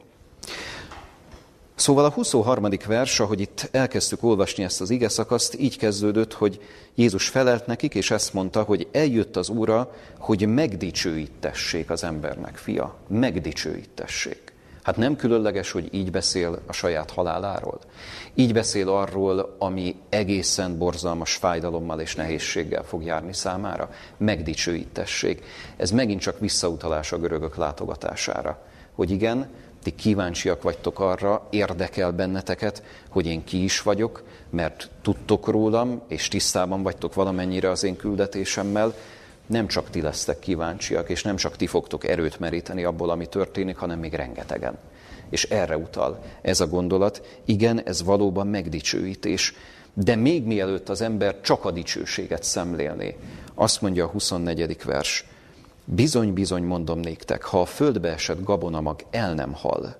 Szóval 1.84 2.04
a 2.04 2.10
23. 2.10 2.68
vers, 2.86 3.20
ahogy 3.20 3.40
itt 3.40 3.68
elkezdtük 3.72 4.22
olvasni 4.22 4.64
ezt 4.64 4.80
az 4.80 4.90
ige 4.90 5.08
szakaszt, 5.08 5.58
így 5.58 5.78
kezdődött, 5.78 6.32
hogy 6.32 6.60
Jézus 6.94 7.28
felelt 7.28 7.66
nekik, 7.66 7.94
és 7.94 8.10
ezt 8.10 8.32
mondta, 8.32 8.62
hogy 8.62 8.88
eljött 8.92 9.36
az 9.36 9.48
Úra, 9.48 9.90
hogy 10.18 10.48
megdicsőítessék 10.48 11.90
az 11.90 12.04
embernek 12.04 12.56
fia. 12.56 12.96
Megdicsőítessék. 13.08 14.52
Hát 14.82 14.96
nem 14.96 15.16
különleges, 15.16 15.70
hogy 15.70 15.88
így 15.94 16.10
beszél 16.10 16.58
a 16.66 16.72
saját 16.72 17.10
haláláról. 17.10 17.78
Így 18.34 18.52
beszél 18.52 18.88
arról, 18.88 19.56
ami 19.58 19.96
egészen 20.08 20.78
borzalmas 20.78 21.34
fájdalommal 21.34 22.00
és 22.00 22.14
nehézséggel 22.14 22.84
fog 22.84 23.04
járni 23.04 23.32
számára. 23.32 23.90
Megdicsőítessék. 24.16 25.42
Ez 25.76 25.90
megint 25.90 26.20
csak 26.20 26.38
visszautalás 26.38 27.12
a 27.12 27.18
görögök 27.18 27.56
látogatására. 27.56 28.62
Hogy 28.94 29.10
igen, 29.10 29.48
ti 29.84 29.94
kíváncsiak 29.94 30.62
vagytok 30.62 31.00
arra, 31.00 31.46
érdekel 31.50 32.12
benneteket, 32.12 32.82
hogy 33.08 33.26
én 33.26 33.44
ki 33.44 33.62
is 33.62 33.82
vagyok, 33.82 34.22
mert 34.50 34.90
tudtok 35.02 35.46
rólam, 35.46 36.02
és 36.08 36.28
tisztában 36.28 36.82
vagytok 36.82 37.14
valamennyire 37.14 37.70
az 37.70 37.84
én 37.84 37.96
küldetésemmel, 37.96 38.94
nem 39.46 39.66
csak 39.66 39.90
ti 39.90 40.00
lesztek 40.00 40.38
kíváncsiak, 40.38 41.08
és 41.10 41.22
nem 41.22 41.36
csak 41.36 41.56
ti 41.56 41.66
fogtok 41.66 42.04
erőt 42.04 42.38
meríteni 42.38 42.84
abból, 42.84 43.10
ami 43.10 43.26
történik, 43.26 43.76
hanem 43.76 43.98
még 43.98 44.12
rengetegen. 44.12 44.78
És 45.30 45.44
erre 45.44 45.76
utal 45.76 46.22
ez 46.42 46.60
a 46.60 46.66
gondolat. 46.66 47.40
Igen, 47.44 47.86
ez 47.86 48.02
valóban 48.02 48.46
megdicsőítés, 48.46 49.54
de 49.94 50.16
még 50.16 50.44
mielőtt 50.44 50.88
az 50.88 51.00
ember 51.00 51.40
csak 51.40 51.64
a 51.64 51.70
dicsőséget 51.70 52.42
szemlélné, 52.42 53.16
azt 53.54 53.80
mondja 53.80 54.04
a 54.04 54.08
24. 54.08 54.76
vers, 54.84 55.26
bizony, 55.84 56.32
bizony 56.32 56.62
mondom 56.62 56.98
néktek, 56.98 57.42
ha 57.42 57.60
a 57.60 57.64
földbe 57.64 58.12
esett 58.12 58.44
gabonamag 58.44 59.04
el 59.10 59.34
nem 59.34 59.52
hal, 59.52 59.96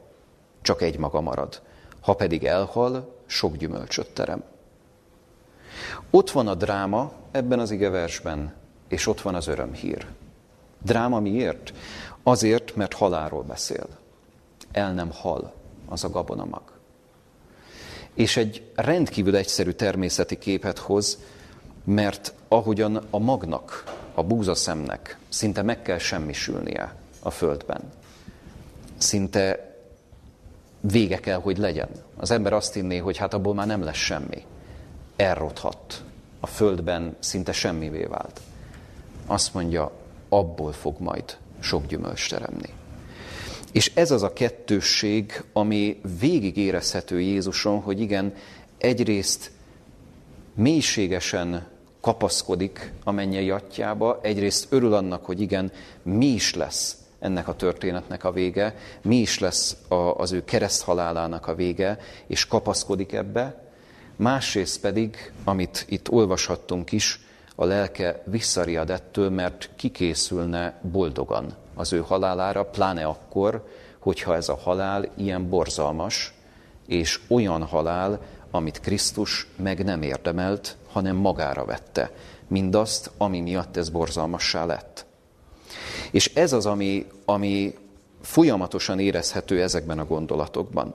csak 0.62 0.83
egy 0.83 0.99
maga 0.99 1.20
marad, 1.20 1.62
ha 2.01 2.14
pedig 2.14 2.44
elhal, 2.44 3.14
sok 3.27 3.57
gyümölcsöt 3.57 4.11
terem. 4.11 4.42
Ott 6.11 6.31
van 6.31 6.49
a 6.49 6.55
dráma 6.55 7.12
ebben 7.31 7.59
az 7.59 7.70
igeversben, 7.70 8.55
és 8.88 9.07
ott 9.07 9.20
van 9.20 9.35
az 9.35 9.47
örömhír. 9.47 10.07
Dráma 10.83 11.20
miért? 11.20 11.73
Azért, 12.23 12.77
mert 12.77 12.94
halálról 12.94 13.42
beszél. 13.42 13.87
El 14.73 14.92
nem 14.92 15.11
hal 15.12 15.53
az 15.88 16.05
a 16.05 16.11
gabonamag. 16.11 16.62
És 18.14 18.37
egy 18.37 18.70
rendkívül 18.75 19.37
egyszerű 19.37 19.70
természeti 19.70 20.38
képet 20.38 20.79
hoz, 20.79 21.18
mert 21.85 22.35
ahogyan 22.49 23.07
a 23.11 23.18
magnak, 23.18 23.85
a 24.14 24.22
búzaszemnek 24.22 25.18
szinte 25.29 25.62
meg 25.62 25.83
kell 25.83 25.98
semmisülnie 25.98 26.94
a 27.22 27.31
földben. 27.31 27.81
Szinte 28.96 29.74
vége 30.81 31.20
kell, 31.20 31.40
hogy 31.40 31.59
legyen. 31.59 31.88
Az 32.16 32.31
ember 32.31 32.53
azt 32.53 32.74
hinné, 32.74 32.96
hogy 32.96 33.16
hát 33.16 33.35
abból 33.35 33.55
már 33.55 33.66
nem 33.66 33.83
lesz 33.83 33.96
semmi. 33.96 34.44
Elrothat. 35.16 36.03
A 36.40 36.46
földben 36.46 37.16
szinte 37.18 37.53
semmivé 37.53 38.05
vált 38.05 38.40
azt 39.27 39.55
mondja, 39.55 39.92
abból 40.29 40.72
fog 40.72 41.00
majd 41.00 41.37
sok 41.61 41.87
gyümölcs 41.87 42.29
teremni. 42.31 42.68
És 43.72 43.92
ez 43.94 44.11
az 44.11 44.22
a 44.22 44.33
kettősség, 44.33 45.44
ami 45.53 46.00
végig 46.20 46.57
érezhető 46.57 47.20
Jézuson, 47.20 47.81
hogy 47.81 48.00
igen, 48.00 48.35
egyrészt 48.79 49.50
mélységesen 50.55 51.66
kapaszkodik 52.04 52.92
a 53.04 53.10
mennyei 53.10 53.50
atyába, 53.50 54.18
egyrészt 54.22 54.66
örül 54.70 54.94
annak, 54.94 55.24
hogy 55.24 55.40
igen, 55.40 55.72
mi 56.02 56.26
is 56.26 56.54
lesz 56.54 56.96
ennek 57.18 57.48
a 57.48 57.54
történetnek 57.54 58.24
a 58.24 58.32
vége, 58.32 58.76
mi 59.02 59.16
is 59.16 59.38
lesz 59.38 59.76
az 60.16 60.32
ő 60.32 60.44
kereszthalálának 60.44 61.46
a 61.46 61.54
vége, 61.54 61.98
és 62.26 62.46
kapaszkodik 62.46 63.12
ebbe, 63.12 63.64
másrészt 64.16 64.80
pedig, 64.80 65.32
amit 65.44 65.84
itt 65.88 66.10
olvashattunk 66.10 66.92
is, 66.92 67.20
a 67.54 67.64
lelke 67.64 68.22
visszariad 68.26 68.90
ettől, 68.90 69.30
mert 69.30 69.70
kikészülne 69.76 70.80
boldogan 70.82 71.54
az 71.74 71.92
ő 71.92 72.00
halálára, 72.00 72.64
pláne 72.64 73.04
akkor, 73.04 73.68
hogyha 73.98 74.34
ez 74.34 74.48
a 74.48 74.58
halál 74.62 75.08
ilyen 75.16 75.48
borzalmas, 75.48 76.34
és 76.86 77.20
olyan 77.28 77.62
halál, 77.62 78.20
amit 78.50 78.80
Krisztus 78.80 79.46
meg 79.56 79.84
nem 79.84 80.02
érdemelt, 80.02 80.76
hanem 80.94 81.16
magára 81.16 81.64
vette. 81.64 82.11
Mindazt, 82.48 83.11
ami 83.16 83.40
miatt 83.40 83.76
ez 83.76 83.88
borzalmassá 83.88 84.64
lett. 84.64 85.07
És 86.11 86.35
ez 86.35 86.52
az, 86.52 86.66
ami, 86.66 87.07
ami 87.24 87.74
folyamatosan 88.22 88.98
érezhető 88.98 89.62
ezekben 89.62 89.98
a 89.98 90.04
gondolatokban. 90.04 90.94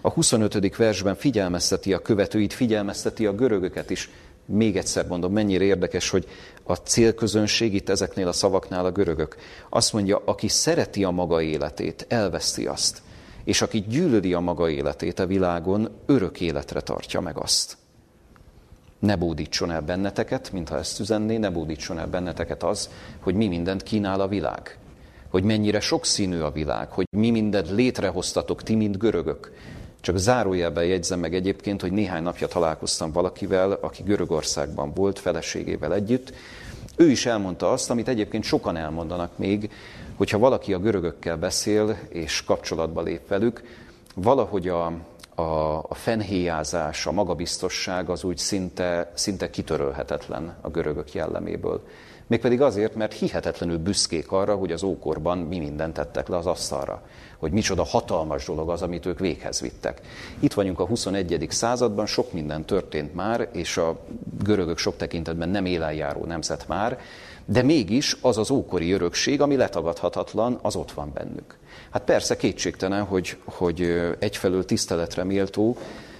A 0.00 0.10
25. 0.10 0.76
versben 0.76 1.14
figyelmezteti 1.14 1.92
a 1.92 1.98
követőit, 1.98 2.52
figyelmezteti 2.52 3.26
a 3.26 3.34
görögöket 3.34 3.90
is, 3.90 4.10
még 4.44 4.76
egyszer 4.76 5.06
mondom, 5.06 5.32
mennyire 5.32 5.64
érdekes, 5.64 6.10
hogy 6.10 6.28
a 6.62 6.74
célközönség 6.74 7.74
itt 7.74 7.88
ezeknél 7.88 8.28
a 8.28 8.32
szavaknál 8.32 8.84
a 8.84 8.92
görögök. 8.92 9.36
Azt 9.68 9.92
mondja, 9.92 10.22
aki 10.24 10.48
szereti 10.48 11.04
a 11.04 11.10
maga 11.10 11.42
életét, 11.42 12.06
elveszti 12.08 12.66
azt. 12.66 13.02
És 13.44 13.62
aki 13.62 13.84
gyűlöli 13.88 14.32
a 14.32 14.40
maga 14.40 14.70
életét 14.70 15.18
a 15.18 15.26
világon, 15.26 15.88
örök 16.06 16.40
életre 16.40 16.80
tartja 16.80 17.20
meg 17.20 17.38
azt. 17.38 17.76
Ne 18.98 19.16
bódítson 19.16 19.70
el 19.70 19.80
benneteket, 19.80 20.52
mintha 20.52 20.78
ezt 20.78 21.00
üzenné, 21.00 21.36
ne 21.36 21.50
bódítson 21.50 21.98
el 21.98 22.06
benneteket 22.06 22.62
az, 22.62 22.90
hogy 23.20 23.34
mi 23.34 23.46
mindent 23.46 23.82
kínál 23.82 24.20
a 24.20 24.28
világ. 24.28 24.78
Hogy 25.28 25.42
mennyire 25.42 25.80
sokszínű 25.80 26.40
a 26.40 26.50
világ, 26.50 26.90
hogy 26.90 27.06
mi 27.16 27.30
mindent 27.30 27.70
létrehoztatok 27.70 28.62
ti, 28.62 28.74
mint 28.74 28.98
görögök, 28.98 29.52
csak 30.00 30.16
zárójelben 30.16 30.84
jegyzem 30.84 31.20
meg 31.20 31.34
egyébként, 31.34 31.80
hogy 31.80 31.92
néhány 31.92 32.22
napja 32.22 32.46
találkoztam 32.46 33.12
valakivel, 33.12 33.72
aki 33.72 34.02
Görögországban 34.02 34.92
volt, 34.94 35.18
feleségével 35.18 35.94
együtt. 35.94 36.32
Ő 36.96 37.10
is 37.10 37.26
elmondta 37.26 37.72
azt, 37.72 37.90
amit 37.90 38.08
egyébként 38.08 38.44
sokan 38.44 38.76
elmondanak 38.76 39.38
még, 39.38 39.70
hogyha 40.16 40.38
valaki 40.38 40.72
a 40.72 40.78
görögökkel 40.78 41.36
beszél 41.36 41.98
és 42.08 42.44
kapcsolatba 42.44 43.02
lép 43.02 43.28
velük, 43.28 43.62
valahogy 44.14 44.68
a, 44.68 44.92
a, 45.38 45.78
a 45.88 45.94
fenhéjázás, 45.94 47.06
a 47.06 47.12
magabiztosság 47.12 48.10
az 48.10 48.24
úgy 48.24 48.38
szinte, 48.38 49.10
szinte 49.14 49.50
kitörölhetetlen 49.50 50.56
a 50.60 50.68
görögök 50.68 51.12
jelleméből. 51.12 51.82
Mégpedig 52.26 52.60
azért, 52.60 52.94
mert 52.94 53.12
hihetetlenül 53.12 53.78
büszkék 53.78 54.32
arra, 54.32 54.54
hogy 54.54 54.72
az 54.72 54.82
ókorban 54.82 55.38
mi 55.38 55.58
mindent 55.58 55.94
tettek 55.94 56.28
le 56.28 56.36
az 56.36 56.46
asztalra 56.46 57.02
hogy 57.38 57.52
micsoda 57.52 57.84
hatalmas 57.84 58.44
dolog 58.44 58.70
az, 58.70 58.82
amit 58.82 59.06
ők 59.06 59.18
véghez 59.18 59.60
vittek. 59.60 60.00
Itt 60.38 60.52
vagyunk 60.52 60.80
a 60.80 60.86
21. 60.86 61.46
században, 61.50 62.06
sok 62.06 62.32
minden 62.32 62.64
történt 62.64 63.14
már, 63.14 63.48
és 63.52 63.76
a 63.76 63.98
görögök 64.42 64.78
sok 64.78 64.96
tekintetben 64.96 65.48
nem 65.48 65.64
élenjáró 65.64 66.24
nemzet 66.24 66.68
már, 66.68 66.98
de 67.44 67.62
mégis 67.62 68.16
az 68.20 68.38
az 68.38 68.50
ókori 68.50 68.92
örökség, 68.92 69.40
ami 69.40 69.56
letagadhatatlan, 69.56 70.58
az 70.62 70.76
ott 70.76 70.92
van 70.92 71.10
bennük. 71.14 71.58
Hát 71.98 72.06
persze 72.06 72.36
kétségtelen, 72.36 73.04
hogy, 73.04 73.36
hogy 73.44 73.80
egyfelől 74.18 74.64
tiszteletre 74.64 75.24
méltó, 75.24 75.76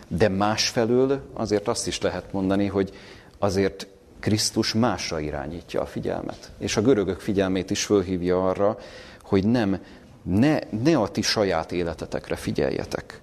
de 0.08 0.28
másfelől 0.28 1.20
azért 1.32 1.68
azt 1.68 1.86
is 1.86 2.00
lehet 2.00 2.32
mondani, 2.32 2.66
hogy 2.66 2.92
azért 3.38 3.86
Krisztus 4.20 4.74
másra 4.74 5.20
irányítja 5.20 5.80
a 5.80 5.86
figyelmet. 5.86 6.50
És 6.58 6.76
a 6.76 6.82
görögök 6.82 7.20
figyelmét 7.20 7.70
is 7.70 7.84
fölhívja 7.84 8.48
arra, 8.48 8.78
hogy 9.22 9.44
nem 9.44 9.84
ne, 10.22 10.58
ne 10.82 10.96
a 10.96 11.08
ti 11.08 11.22
saját 11.22 11.72
életetekre 11.72 12.36
figyeljetek. 12.36 13.20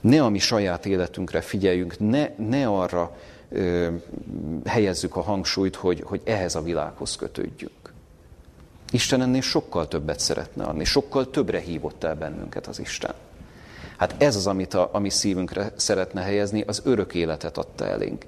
Ne 0.00 0.22
a 0.22 0.28
mi 0.28 0.38
saját 0.38 0.86
életünkre 0.86 1.40
figyeljünk, 1.40 1.98
ne, 1.98 2.28
ne 2.36 2.66
arra 2.66 3.16
ö, 3.48 3.88
helyezzük 4.64 5.16
a 5.16 5.22
hangsúlyt, 5.22 5.76
hogy, 5.76 6.02
hogy 6.04 6.20
ehhez 6.24 6.54
a 6.54 6.62
világhoz 6.62 7.16
kötődjünk. 7.16 7.79
Isten 8.90 9.22
ennél 9.22 9.40
sokkal 9.40 9.88
többet 9.88 10.20
szeretne 10.20 10.64
adni, 10.64 10.84
sokkal 10.84 11.30
többre 11.30 11.58
hívott 11.58 12.04
el 12.04 12.14
bennünket 12.14 12.66
az 12.66 12.78
Isten. 12.78 13.14
Hát 13.96 14.14
ez 14.18 14.36
az, 14.36 14.46
amit 14.46 14.74
a, 14.74 14.88
a 14.92 14.98
mi 14.98 15.10
szívünkre 15.10 15.72
szeretne 15.76 16.22
helyezni, 16.22 16.64
az 16.66 16.80
örök 16.84 17.14
életet 17.14 17.58
adta 17.58 17.86
elénk. 17.86 18.26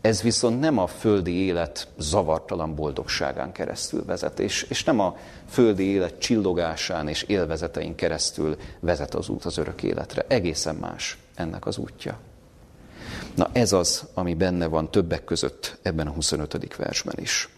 Ez 0.00 0.22
viszont 0.22 0.60
nem 0.60 0.78
a 0.78 0.86
földi 0.86 1.32
élet 1.32 1.88
zavartalan 1.98 2.74
boldogságán 2.74 3.52
keresztül 3.52 4.04
vezet, 4.04 4.40
és, 4.40 4.62
és 4.62 4.84
nem 4.84 5.00
a 5.00 5.16
földi 5.48 5.84
élet 5.84 6.18
csillogásán 6.18 7.08
és 7.08 7.22
élvezetein 7.22 7.94
keresztül 7.94 8.56
vezet 8.80 9.14
az 9.14 9.28
út 9.28 9.44
az 9.44 9.58
örök 9.58 9.82
életre. 9.82 10.24
Egészen 10.28 10.74
más 10.74 11.18
ennek 11.34 11.66
az 11.66 11.78
útja. 11.78 12.18
Na 13.34 13.48
ez 13.52 13.72
az, 13.72 14.04
ami 14.14 14.34
benne 14.34 14.66
van 14.66 14.90
többek 14.90 15.24
között 15.24 15.78
ebben 15.82 16.06
a 16.06 16.10
25. 16.10 16.76
versben 16.76 17.16
is. 17.18 17.48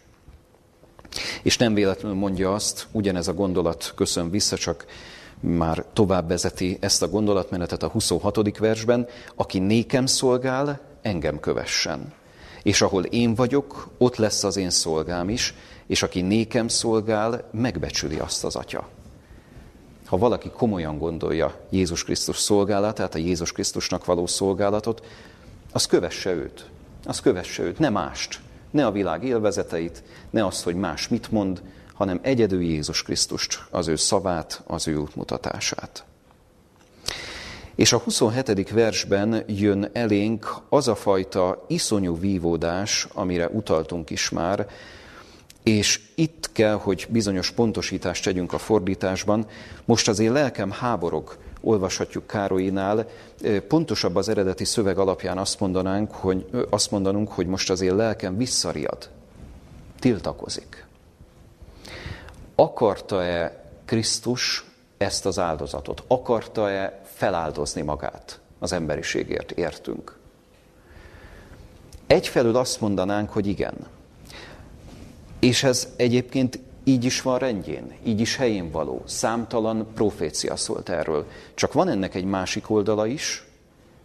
És 1.43 1.57
nem 1.57 1.75
véletlenül 1.75 2.19
mondja 2.19 2.55
azt, 2.55 2.87
ugyanez 2.93 3.29
a 3.29 3.35
gondolat 3.35 3.93
köszön 3.95 4.31
vissza, 4.31 4.57
csak 4.57 4.87
már 5.41 5.85
tovább 5.93 6.29
vezeti 6.29 6.77
ezt 6.81 7.03
a 7.03 7.09
gondolatmenetet 7.09 7.83
a 7.83 7.89
26. 7.89 8.59
versben, 8.59 9.07
aki 9.35 9.59
nékem 9.59 10.07
szolgál, 10.07 10.81
engem 11.03 11.41
kövessen. 11.41 12.13
És 12.63 12.83
ahol 12.83 13.05
én 13.05 13.35
vagyok, 13.35 13.89
ott 13.99 14.17
lesz 14.17 14.45
az 14.45 14.57
én 14.57 14.71
szolgám 14.71 15.29
is, 15.29 15.55
és 15.87 16.03
aki 16.03 16.21
nékem 16.21 16.69
szolgál, 16.69 17.49
megbecsüli 17.53 18.19
azt 18.19 18.45
az 18.45 18.57
atya. 18.57 18.89
Ha 20.07 20.19
valaki 20.19 20.51
komolyan 20.51 20.99
gondolja 20.99 21.61
Jézus 21.71 22.05
Krisztus 22.05 22.37
szolgálatát, 22.37 23.15
a 23.15 23.19
Jézus 23.19 23.53
Krisztusnak 23.53 24.05
való 24.05 24.27
szolgálatot, 24.27 25.07
az 25.73 25.87
kövesse 25.87 26.33
őt. 26.33 26.67
Az 27.05 27.21
kövesse 27.21 27.63
őt, 27.63 27.79
ne 27.79 27.89
mást. 27.89 28.41
Ne 28.73 28.87
a 28.87 28.93
világ 28.93 29.25
élvezeteit, 29.25 30.03
ne 30.31 30.47
azt, 30.47 30.63
hogy 30.63 30.75
más 30.75 31.09
mit 31.09 31.31
mond, 31.31 31.63
hanem 31.95 32.21
egyedül 32.23 32.63
Jézus 32.63 33.03
Krisztust, 33.03 33.65
az 33.71 33.89
ő 33.89 33.97
szavát, 33.97 34.63
az 34.67 34.89
ő 34.89 34.97
útmutatását. 34.97 36.05
És 37.75 37.93
a 37.93 37.99
27. 37.99 38.71
versben 38.71 39.45
jön 39.47 39.91
elénk 39.93 40.57
az 40.69 40.89
a 40.89 40.95
fajta 40.95 41.65
iszonyú 41.69 42.19
vívódás, 42.19 43.07
amire 43.13 43.49
utaltunk 43.49 44.11
is 44.11 44.31
már, 44.31 44.67
és 45.63 46.01
itt 46.15 46.51
kell, 46.53 46.75
hogy 46.75 47.07
bizonyos 47.11 47.51
pontosítást 47.51 48.25
tegyünk 48.25 48.53
a 48.53 48.59
fordításban. 48.59 49.47
Most 49.85 50.09
az 50.09 50.19
én 50.19 50.33
lelkem 50.33 50.71
háborog, 50.71 51.37
olvashatjuk 51.63 52.27
Károlyinál. 52.27 53.07
Pontosabb 53.69 54.17
az 54.17 54.29
eredeti 54.29 54.65
szöveg 54.65 54.99
alapján 54.99 55.39
azt, 55.39 55.61
mondanánk, 55.61 56.15
hogy, 56.15 56.67
azt 56.71 56.91
mondanunk, 56.91 57.33
hogy 57.33 57.47
most 57.47 57.71
az 57.71 57.81
én 57.81 57.97
lelkem 57.97 58.37
visszariad, 58.37 59.09
tiltakozik. 59.99 60.87
Akarta-e 62.55 63.65
Krisztus 63.85 64.65
ezt 64.99 65.27
az 65.27 65.39
áldozatot? 65.39 66.05
Akarta-e 66.07 67.03
feláldozni 67.05 67.83
magát 67.83 68.41
az 68.59 68.73
emberiségért? 68.73 69.51
Értünk. 69.51 70.19
Egyfelől 72.07 72.57
azt 72.57 72.81
mondanánk, 72.81 73.31
hogy 73.31 73.47
igen. 73.47 73.75
És 75.39 75.63
ez 75.63 75.89
egyébként 75.97 76.59
így 76.85 77.05
is 77.05 77.23
van 77.23 77.39
rendjén, 77.39 77.93
így 78.05 78.21
is 78.21 78.37
helyén 78.37 78.71
való. 78.71 79.03
Számtalan 79.05 79.87
profécia 79.95 80.57
szólt 80.57 80.89
erről. 80.89 81.27
Csak 81.55 81.73
van 81.73 81.89
ennek 81.89 82.15
egy 82.15 82.25
másik 82.25 82.71
oldala 82.71 83.07
is, 83.07 83.47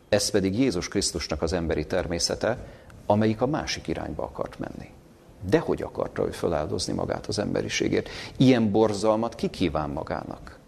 ez 0.09 0.29
pedig 0.29 0.59
Jézus 0.59 0.87
Krisztusnak 0.87 1.41
az 1.41 1.53
emberi 1.53 1.85
természete, 1.85 2.57
amelyik 3.05 3.41
a 3.41 3.47
másik 3.47 3.87
irányba 3.87 4.23
akart 4.23 4.59
menni. 4.59 4.89
De 5.49 5.59
hogy 5.59 5.81
akarta 5.81 6.25
ő 6.25 6.31
feláldozni 6.31 6.93
magát 6.93 7.27
az 7.27 7.39
emberiségért? 7.39 8.09
Ilyen 8.37 8.71
borzalmat 8.71 9.35
ki 9.35 9.49
kíván 9.49 9.89
magának? 9.89 10.59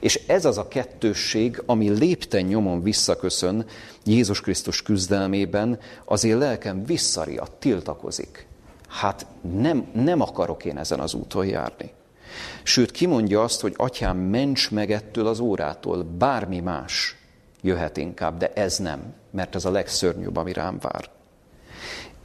És 0.00 0.20
ez 0.26 0.44
az 0.44 0.58
a 0.58 0.68
kettősség, 0.68 1.62
ami 1.66 1.88
lépten 1.88 2.44
nyomon 2.44 2.82
visszaköszön 2.82 3.66
Jézus 4.04 4.40
Krisztus 4.40 4.82
küzdelmében, 4.82 5.78
az 6.04 6.24
én 6.24 6.38
lelkem 6.38 6.84
visszariad, 6.84 7.50
tiltakozik. 7.50 8.46
Hát 8.92 9.26
nem, 9.56 9.86
nem 9.92 10.20
akarok 10.20 10.64
én 10.64 10.78
ezen 10.78 11.00
az 11.00 11.14
úton 11.14 11.46
járni. 11.46 11.90
Sőt, 12.62 12.90
kimondja 12.90 13.42
azt, 13.42 13.60
hogy 13.60 13.74
atyám, 13.76 14.16
ments 14.16 14.70
meg 14.70 14.90
ettől 14.90 15.26
az 15.26 15.40
órától, 15.40 16.02
bármi 16.02 16.60
más 16.60 17.16
jöhet 17.60 17.96
inkább, 17.96 18.38
de 18.38 18.52
ez 18.52 18.78
nem, 18.78 19.14
mert 19.30 19.54
ez 19.54 19.64
a 19.64 19.70
legszörnyűbb, 19.70 20.36
ami 20.36 20.52
rám 20.52 20.78
vár. 20.80 21.10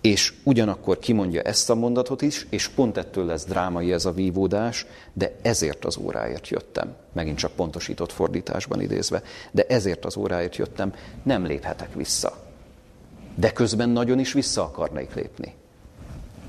És 0.02 0.34
ugyanakkor 0.44 1.00
kimondja 1.00 1.42
ezt 1.42 1.70
a 1.70 1.76
mondatot 1.76 2.22
is, 2.22 2.48
és 2.50 2.68
pont 2.68 2.98
ettől 2.98 3.26
lesz 3.26 3.46
drámai 3.46 3.92
ez 3.92 4.06
a 4.06 4.12
vívódás, 4.12 4.86
de 5.14 5.36
ezért 5.42 5.86
az 5.86 5.98
óráért 5.98 6.48
jöttem. 6.48 6.96
Megint 7.14 7.38
csak 7.38 7.52
pontosított 7.52 8.12
fordításban 8.12 8.82
idézve. 8.82 9.22
De 9.52 9.66
ezért 9.68 10.06
az 10.06 10.18
óráért 10.18 10.56
jöttem, 10.56 10.94
nem 11.24 11.46
léphetek 11.46 11.94
vissza. 11.94 12.46
De 13.36 13.52
közben 13.52 13.90
nagyon 13.90 14.20
is 14.20 14.34
vissza 14.34 14.64
akarnék 14.64 15.14
lépni 15.14 15.54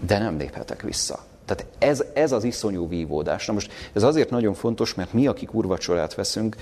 de 0.06 0.18
nem 0.18 0.38
léphetek 0.38 0.82
vissza. 0.82 1.18
Tehát 1.44 1.66
ez, 1.78 2.04
ez 2.12 2.32
az 2.32 2.44
iszonyú 2.44 2.88
vívódás. 2.88 3.46
Na 3.46 3.52
most 3.52 3.72
ez 3.92 4.02
azért 4.02 4.30
nagyon 4.30 4.54
fontos, 4.54 4.94
mert 4.94 5.12
mi, 5.12 5.26
akik 5.26 5.54
urvacsorát 5.54 6.14
veszünk, 6.14 6.56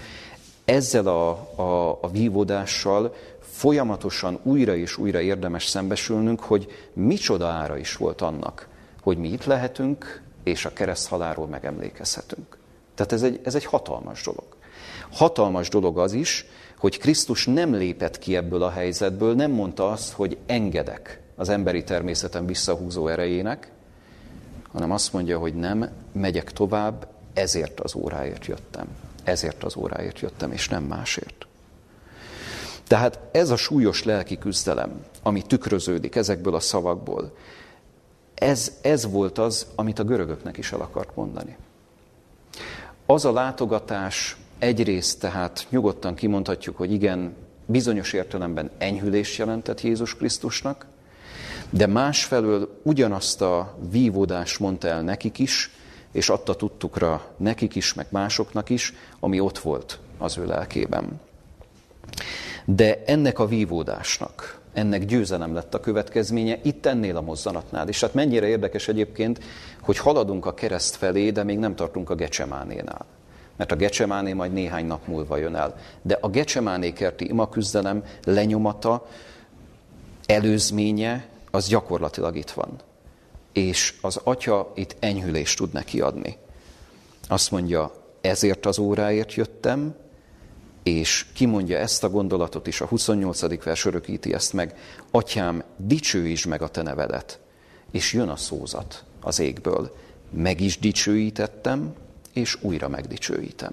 ezzel 0.64 1.06
a, 1.06 1.30
a, 1.54 1.98
a 2.00 2.08
vívódással 2.10 3.14
folyamatosan 3.40 4.38
újra 4.42 4.76
és 4.76 4.96
újra 4.96 5.20
érdemes 5.20 5.66
szembesülnünk, 5.66 6.40
hogy 6.40 6.66
micsoda 6.92 7.46
ára 7.46 7.76
is 7.76 7.96
volt 7.96 8.20
annak, 8.20 8.68
hogy 9.02 9.18
mi 9.18 9.28
itt 9.28 9.44
lehetünk, 9.44 10.22
és 10.44 10.64
a 10.64 10.72
kereszthaláról 10.72 11.46
megemlékezhetünk. 11.46 12.58
Tehát 12.94 13.12
ez 13.12 13.22
egy, 13.22 13.40
ez 13.44 13.54
egy 13.54 13.64
hatalmas 13.64 14.22
dolog. 14.22 14.56
Hatalmas 15.10 15.68
dolog 15.68 15.98
az 15.98 16.12
is, 16.12 16.46
hogy 16.78 16.98
Krisztus 16.98 17.46
nem 17.46 17.74
lépett 17.74 18.18
ki 18.18 18.36
ebből 18.36 18.62
a 18.62 18.70
helyzetből, 18.70 19.34
nem 19.34 19.50
mondta 19.50 19.90
azt, 19.90 20.12
hogy 20.12 20.38
engedek 20.46 21.20
az 21.36 21.48
emberi 21.48 21.84
természetem 21.84 22.46
visszahúzó 22.46 23.08
erejének, 23.08 23.70
hanem 24.72 24.90
azt 24.90 25.12
mondja, 25.12 25.38
hogy 25.38 25.54
nem, 25.54 25.88
megyek 26.12 26.52
tovább, 26.52 27.08
ezért 27.34 27.80
az 27.80 27.94
óráért 27.94 28.46
jöttem. 28.46 28.86
Ezért 29.24 29.64
az 29.64 29.76
óráért 29.76 30.20
jöttem, 30.20 30.52
és 30.52 30.68
nem 30.68 30.82
másért. 30.82 31.46
Tehát 32.86 33.18
ez 33.32 33.50
a 33.50 33.56
súlyos 33.56 34.04
lelki 34.04 34.38
küzdelem, 34.38 35.04
ami 35.22 35.42
tükröződik 35.42 36.16
ezekből 36.16 36.54
a 36.54 36.60
szavakból, 36.60 37.36
ez, 38.34 38.72
ez 38.80 39.10
volt 39.10 39.38
az, 39.38 39.66
amit 39.74 39.98
a 39.98 40.04
görögöknek 40.04 40.56
is 40.56 40.72
el 40.72 40.80
akart 40.80 41.16
mondani. 41.16 41.56
Az 43.06 43.24
a 43.24 43.32
látogatás 43.32 44.36
egyrészt 44.58 45.20
tehát 45.20 45.66
nyugodtan 45.70 46.14
kimondhatjuk, 46.14 46.76
hogy 46.76 46.92
igen, 46.92 47.34
bizonyos 47.66 48.12
értelemben 48.12 48.70
enyhülést 48.78 49.38
jelentett 49.38 49.80
Jézus 49.80 50.16
Krisztusnak, 50.16 50.86
de 51.70 51.86
másfelől 51.86 52.80
ugyanazt 52.82 53.42
a 53.42 53.76
vívódást 53.90 54.60
mondta 54.60 54.88
el 54.88 55.02
nekik 55.02 55.38
is, 55.38 55.70
és 56.12 56.28
adta 56.28 56.54
tudtukra 56.54 57.26
nekik 57.36 57.74
is, 57.74 57.94
meg 57.94 58.06
másoknak 58.10 58.70
is, 58.70 58.94
ami 59.20 59.40
ott 59.40 59.58
volt 59.58 59.98
az 60.18 60.38
ő 60.38 60.46
lelkében. 60.46 61.20
De 62.64 63.02
ennek 63.06 63.38
a 63.38 63.46
vívódásnak, 63.46 64.60
ennek 64.72 65.04
győzelem 65.04 65.54
lett 65.54 65.74
a 65.74 65.80
következménye 65.80 66.58
itt 66.62 66.86
ennél 66.86 67.16
a 67.16 67.20
mozzanatnál. 67.20 67.88
És 67.88 68.00
hát 68.00 68.14
mennyire 68.14 68.46
érdekes 68.46 68.88
egyébként, 68.88 69.40
hogy 69.80 69.98
haladunk 69.98 70.46
a 70.46 70.54
kereszt 70.54 70.96
felé, 70.96 71.30
de 71.30 71.42
még 71.42 71.58
nem 71.58 71.74
tartunk 71.74 72.10
a 72.10 72.14
Gecsemánénál. 72.14 73.06
Mert 73.56 73.72
a 73.72 73.76
Gecsemáné 73.76 74.32
majd 74.32 74.52
néhány 74.52 74.86
nap 74.86 75.06
múlva 75.06 75.36
jön 75.36 75.54
el. 75.54 75.76
De 76.02 76.18
a 76.20 76.28
Gecsemáné 76.28 76.92
kerti 76.92 77.28
imaküzdelem 77.28 78.02
lenyomata, 78.24 79.06
előzménye 80.26 81.28
az 81.56 81.66
gyakorlatilag 81.66 82.36
itt 82.36 82.50
van. 82.50 82.80
És 83.52 83.94
az 84.00 84.20
atya 84.24 84.72
itt 84.74 84.96
enyhülést 84.98 85.56
tud 85.56 85.72
neki 85.72 86.00
adni. 86.00 86.36
Azt 87.28 87.50
mondja, 87.50 87.92
ezért 88.20 88.66
az 88.66 88.78
óráért 88.78 89.34
jöttem, 89.34 89.94
és 90.82 91.26
kimondja 91.34 91.78
ezt 91.78 92.04
a 92.04 92.10
gondolatot 92.10 92.66
is, 92.66 92.80
a 92.80 92.86
28. 92.86 93.64
vers 93.64 93.84
örökíti 93.84 94.34
ezt 94.34 94.52
meg, 94.52 94.78
Atyám, 95.10 95.62
dicsőítsd 95.76 96.46
meg 96.46 96.62
a 96.62 96.68
te 96.68 96.82
nevedet. 96.82 97.40
És 97.90 98.12
jön 98.12 98.28
a 98.28 98.36
szózat 98.36 99.04
az 99.20 99.38
égből. 99.38 99.96
Meg 100.30 100.60
is 100.60 100.78
dicsőítettem, 100.78 101.94
és 102.32 102.58
újra 102.62 102.88
megdicsőítem. 102.88 103.72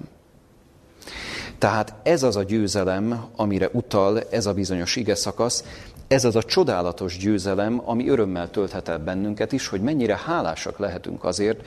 Tehát 1.58 1.94
ez 2.04 2.24
az 2.24 2.36
a 2.36 2.44
győzelem, 2.44 3.26
amire 3.36 3.70
utal 3.72 4.22
ez 4.22 4.46
a 4.46 4.54
bizonyos 4.54 4.96
ige 4.96 5.16
szakasz, 5.16 5.64
ez 6.08 6.26
az 6.26 6.36
a 6.36 6.44
csodálatos 6.44 7.18
győzelem, 7.18 7.82
ami 7.86 8.10
örömmel 8.10 8.50
tölthet 8.50 8.88
el 8.88 9.00
bennünket 9.00 9.52
is, 9.52 9.68
hogy 9.68 9.82
mennyire 9.82 10.20
hálásak 10.26 10.78
lehetünk 10.78 11.24
azért, 11.24 11.66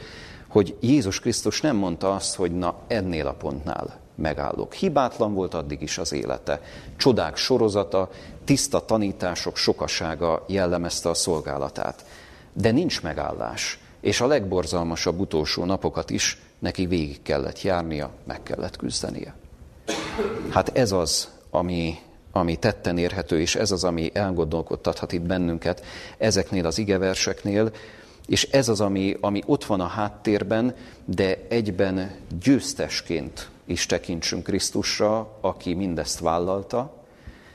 hogy 0.48 0.76
Jézus 0.80 1.20
Krisztus 1.20 1.60
nem 1.60 1.76
mondta 1.76 2.14
azt, 2.14 2.34
hogy 2.34 2.52
na 2.52 2.74
ennél 2.86 3.26
a 3.26 3.32
pontnál 3.32 3.98
megállok. 4.14 4.74
Hibátlan 4.74 5.34
volt 5.34 5.54
addig 5.54 5.82
is 5.82 5.98
az 5.98 6.12
élete. 6.12 6.60
Csodák 6.96 7.36
sorozata, 7.36 8.10
tiszta 8.44 8.84
tanítások 8.84 9.56
sokasága 9.56 10.44
jellemezte 10.48 11.08
a 11.08 11.14
szolgálatát. 11.14 12.04
De 12.52 12.70
nincs 12.70 13.02
megállás, 13.02 13.78
és 14.00 14.20
a 14.20 14.26
legborzalmasabb 14.26 15.18
utolsó 15.18 15.64
napokat 15.64 16.10
is 16.10 16.40
neki 16.58 16.86
végig 16.86 17.22
kellett 17.22 17.62
járnia, 17.62 18.10
meg 18.24 18.42
kellett 18.42 18.76
küzdenie. 18.76 19.34
Hát 20.50 20.76
ez 20.76 20.92
az, 20.92 21.30
ami 21.50 21.98
ami 22.38 22.56
tetten 22.56 22.98
érhető, 22.98 23.40
és 23.40 23.54
ez 23.54 23.70
az, 23.70 23.84
ami 23.84 24.10
elgondolkodtathat 24.12 25.12
itt 25.12 25.22
bennünket 25.22 25.84
ezeknél 26.18 26.66
az 26.66 26.78
igeverseknél, 26.78 27.72
és 28.26 28.42
ez 28.42 28.68
az, 28.68 28.80
ami, 28.80 29.16
ami 29.20 29.42
ott 29.46 29.64
van 29.64 29.80
a 29.80 29.86
háttérben, 29.86 30.74
de 31.04 31.38
egyben 31.48 32.14
győztesként 32.42 33.50
is 33.64 33.86
tekintsünk 33.86 34.42
Krisztusra, 34.44 35.38
aki 35.40 35.74
mindezt 35.74 36.18
vállalta, 36.18 37.04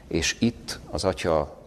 és 0.08 0.36
itt 0.40 0.80
az 0.90 1.04
Atya 1.04 1.58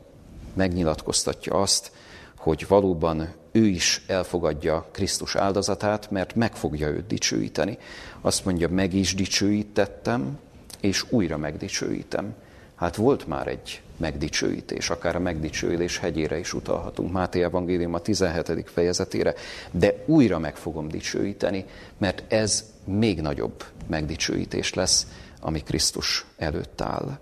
megnyilatkoztatja 0.55 1.53
azt, 1.61 1.93
hogy 2.37 2.67
valóban 2.69 3.33
ő 3.53 3.67
is 3.67 4.05
elfogadja 4.07 4.87
Krisztus 4.93 5.37
áldozatát, 5.37 6.11
mert 6.11 6.35
meg 6.35 6.57
fogja 6.57 6.89
őt 6.89 7.07
dicsőíteni. 7.07 7.79
Azt 8.21 8.45
mondja, 8.45 8.69
meg 8.69 8.95
is 8.95 9.15
dicsőítettem, 9.15 10.39
és 10.81 11.05
újra 11.11 11.37
megdicsőítem. 11.37 12.35
Hát 12.75 12.97
volt 12.97 13.27
már 13.27 13.47
egy 13.47 13.83
megdicsőítés, 13.97 14.91
akár 14.91 15.17
a 15.17 15.19
megdicsőülés 15.21 15.99
hegyére 15.99 16.39
is 16.39 16.55
utalhatunk, 16.55 17.13
Máté 17.13 17.43
Evangélium 17.43 17.95
a 17.95 17.99
17. 17.99 18.71
fejezetére, 18.71 19.35
de 19.71 19.95
újra 20.07 20.39
meg 20.39 20.57
fogom 20.57 20.89
dicsőíteni, 20.89 21.65
mert 21.99 22.33
ez 22.33 22.65
még 22.85 23.21
nagyobb 23.21 23.65
megdicsőítés 23.87 24.75
lesz, 24.75 25.07
ami 25.41 25.61
Krisztus 25.61 26.27
előtt 26.37 26.81
áll. 26.81 27.19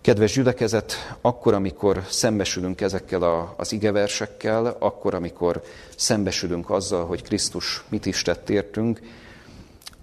Kedves 0.00 0.32
gyülekezet, 0.32 1.16
akkor, 1.20 1.54
amikor 1.54 2.02
szembesülünk 2.08 2.80
ezekkel 2.80 3.22
a, 3.22 3.54
az 3.56 3.72
igeversekkel, 3.72 4.66
akkor, 4.66 5.14
amikor 5.14 5.62
szembesülünk 5.96 6.70
azzal, 6.70 7.06
hogy 7.06 7.22
Krisztus 7.22 7.84
mit 7.88 8.06
is 8.06 8.22
tett 8.22 8.50
értünk, 8.50 9.00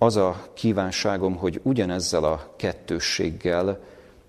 az 0.03 0.15
a 0.15 0.47
kívánságom, 0.53 1.35
hogy 1.35 1.59
ugyanezzel 1.63 2.23
a 2.23 2.53
kettősséggel 2.55 3.79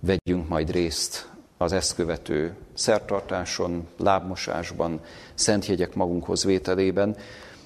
vegyünk 0.00 0.48
majd 0.48 0.70
részt 0.70 1.28
az 1.58 1.72
ezt 1.72 1.94
követő 1.94 2.56
szertartáson, 2.74 3.88
lábmosásban, 3.98 5.00
szentjegyek 5.34 5.94
magunkhoz 5.94 6.44
vételében, 6.44 7.16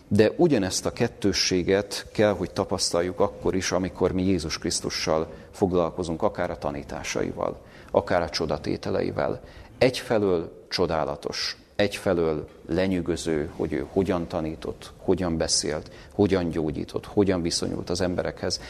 de 0.08 0.32
ugyanezt 0.36 0.86
a 0.86 0.92
kettősséget 0.92 2.06
kell, 2.12 2.32
hogy 2.32 2.50
tapasztaljuk 2.50 3.20
akkor 3.20 3.54
is, 3.54 3.72
amikor 3.72 4.12
mi 4.12 4.22
Jézus 4.22 4.58
Krisztussal 4.58 5.32
foglalkozunk, 5.50 6.22
akár 6.22 6.50
a 6.50 6.58
tanításaival, 6.58 7.60
akár 7.90 8.22
a 8.22 8.28
csodatételeivel. 8.28 9.40
Egyfelől 9.78 10.66
csodálatos, 10.68 11.56
egyfelől 11.78 12.48
lenyűgöző, 12.68 13.50
hogy 13.56 13.72
ő 13.72 13.86
hogyan 13.92 14.26
tanított, 14.26 14.92
hogyan 14.96 15.36
beszélt, 15.36 15.90
hogyan 16.12 16.48
gyógyított, 16.48 17.06
hogyan 17.06 17.42
viszonyult 17.42 17.90
az 17.90 18.00
emberekhez. 18.00 18.60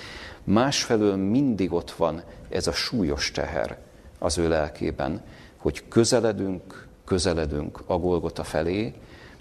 Másfelől 0.44 1.16
mindig 1.16 1.72
ott 1.72 1.90
van 1.90 2.22
ez 2.48 2.66
a 2.66 2.72
súlyos 2.72 3.30
teher 3.30 3.78
az 4.18 4.38
ő 4.38 4.48
lelkében, 4.48 5.22
hogy 5.56 5.88
közeledünk, 5.88 6.86
közeledünk 7.04 7.82
a 7.86 7.98
Golgota 7.98 8.44
felé, 8.44 8.94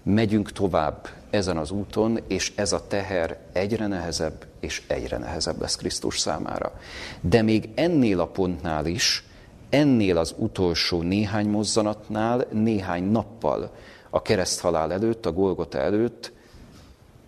megyünk 0.03 0.51
tovább 0.51 1.09
ezen 1.29 1.57
az 1.57 1.71
úton, 1.71 2.19
és 2.27 2.53
ez 2.55 2.71
a 2.71 2.87
teher 2.87 3.37
egyre 3.51 3.87
nehezebb 3.87 4.45
és 4.59 4.83
egyre 4.87 5.17
nehezebb 5.17 5.61
lesz 5.61 5.75
Krisztus 5.75 6.19
számára. 6.19 6.79
De 7.21 7.41
még 7.41 7.69
ennél 7.75 8.19
a 8.19 8.27
pontnál 8.27 8.85
is, 8.85 9.26
ennél 9.69 10.17
az 10.17 10.33
utolsó 10.37 11.01
néhány 11.01 11.49
mozzanatnál, 11.49 12.47
néhány 12.51 13.03
nappal 13.03 13.71
a 14.09 14.21
kereszthalál 14.21 14.91
előtt, 14.91 15.25
a 15.25 15.31
Golgota 15.31 15.77
előtt, 15.77 16.31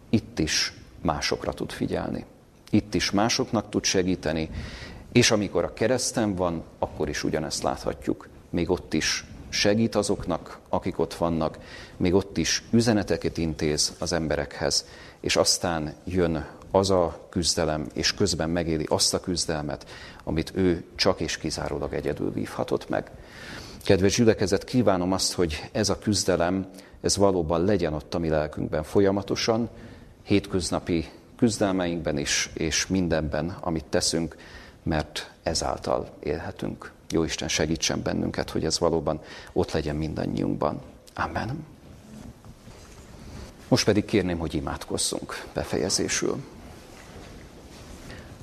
itt 0.10 0.40
is 0.40 0.74
másokra 1.02 1.54
tud 1.54 1.72
figyelni. 1.72 2.26
Itt 2.70 2.94
is 2.94 3.12
másoknak 3.12 3.70
tud 3.70 3.84
segíteni, 3.84 4.50
és 5.12 5.32
amikor 5.32 5.64
a 5.64 5.74
kereszten 5.74 6.36
van, 6.36 6.64
akkor 6.80 7.10
is 7.10 7.24
ugyanezt 7.24 7.64
láthatjuk. 7.64 8.28
Még 8.50 8.70
ott 8.70 8.94
is 8.94 9.26
segít 9.50 9.96
azoknak, 9.96 10.60
akik 10.70 11.00
ott 11.00 11.14
vannak, 11.14 11.58
még 11.98 12.14
ott 12.14 12.38
is 12.38 12.64
üzeneteket 12.72 13.38
intéz 13.38 13.96
az 14.00 14.14
emberekhez, 14.14 14.86
és 15.20 15.36
aztán 15.36 15.94
jön 16.04 16.48
az 16.72 16.90
a 16.90 17.28
küzdelem, 17.30 17.88
és 17.94 18.14
közben 18.14 18.50
megéli 18.50 18.86
azt 18.90 19.14
a 19.14 19.20
küzdelmet, 19.20 19.90
amit 20.24 20.52
ő 20.56 20.84
csak 20.96 21.20
és 21.20 21.38
kizárólag 21.38 21.94
egyedül 21.94 22.32
vívhatott 22.32 22.90
meg. 22.90 23.12
Kedves 23.84 24.16
gyülekezet, 24.16 24.64
kívánom 24.64 25.12
azt, 25.12 25.34
hogy 25.34 25.70
ez 25.72 25.90
a 25.90 26.00
küzdelem, 26.00 26.70
ez 27.02 27.18
valóban 27.18 27.66
legyen 27.66 27.94
ott 27.94 28.14
a 28.14 28.20
mi 28.20 28.30
lelkünkben 28.30 28.84
folyamatosan, 28.84 29.70
hétköznapi 30.24 31.10
küzdelmeinkben 31.38 32.18
is, 32.18 32.50
és 32.54 32.88
mindenben, 32.88 33.58
amit 33.60 33.86
teszünk, 33.86 34.36
mert 34.84 35.32
ezáltal 35.44 36.10
élhetünk. 36.20 36.92
Jó 37.10 37.24
Isten 37.24 37.48
segítsen 37.48 38.02
bennünket, 38.02 38.50
hogy 38.50 38.66
ez 38.66 38.80
valóban 38.80 39.22
ott 39.54 39.72
legyen 39.72 39.96
mindannyiunkban. 39.96 40.82
Amen. 41.16 41.66
Most 43.68 43.86
pedig 43.86 44.06
kérném, 44.06 44.38
hogy 44.38 44.54
imádkozzunk 44.54 45.46
befejezésül. 45.54 46.38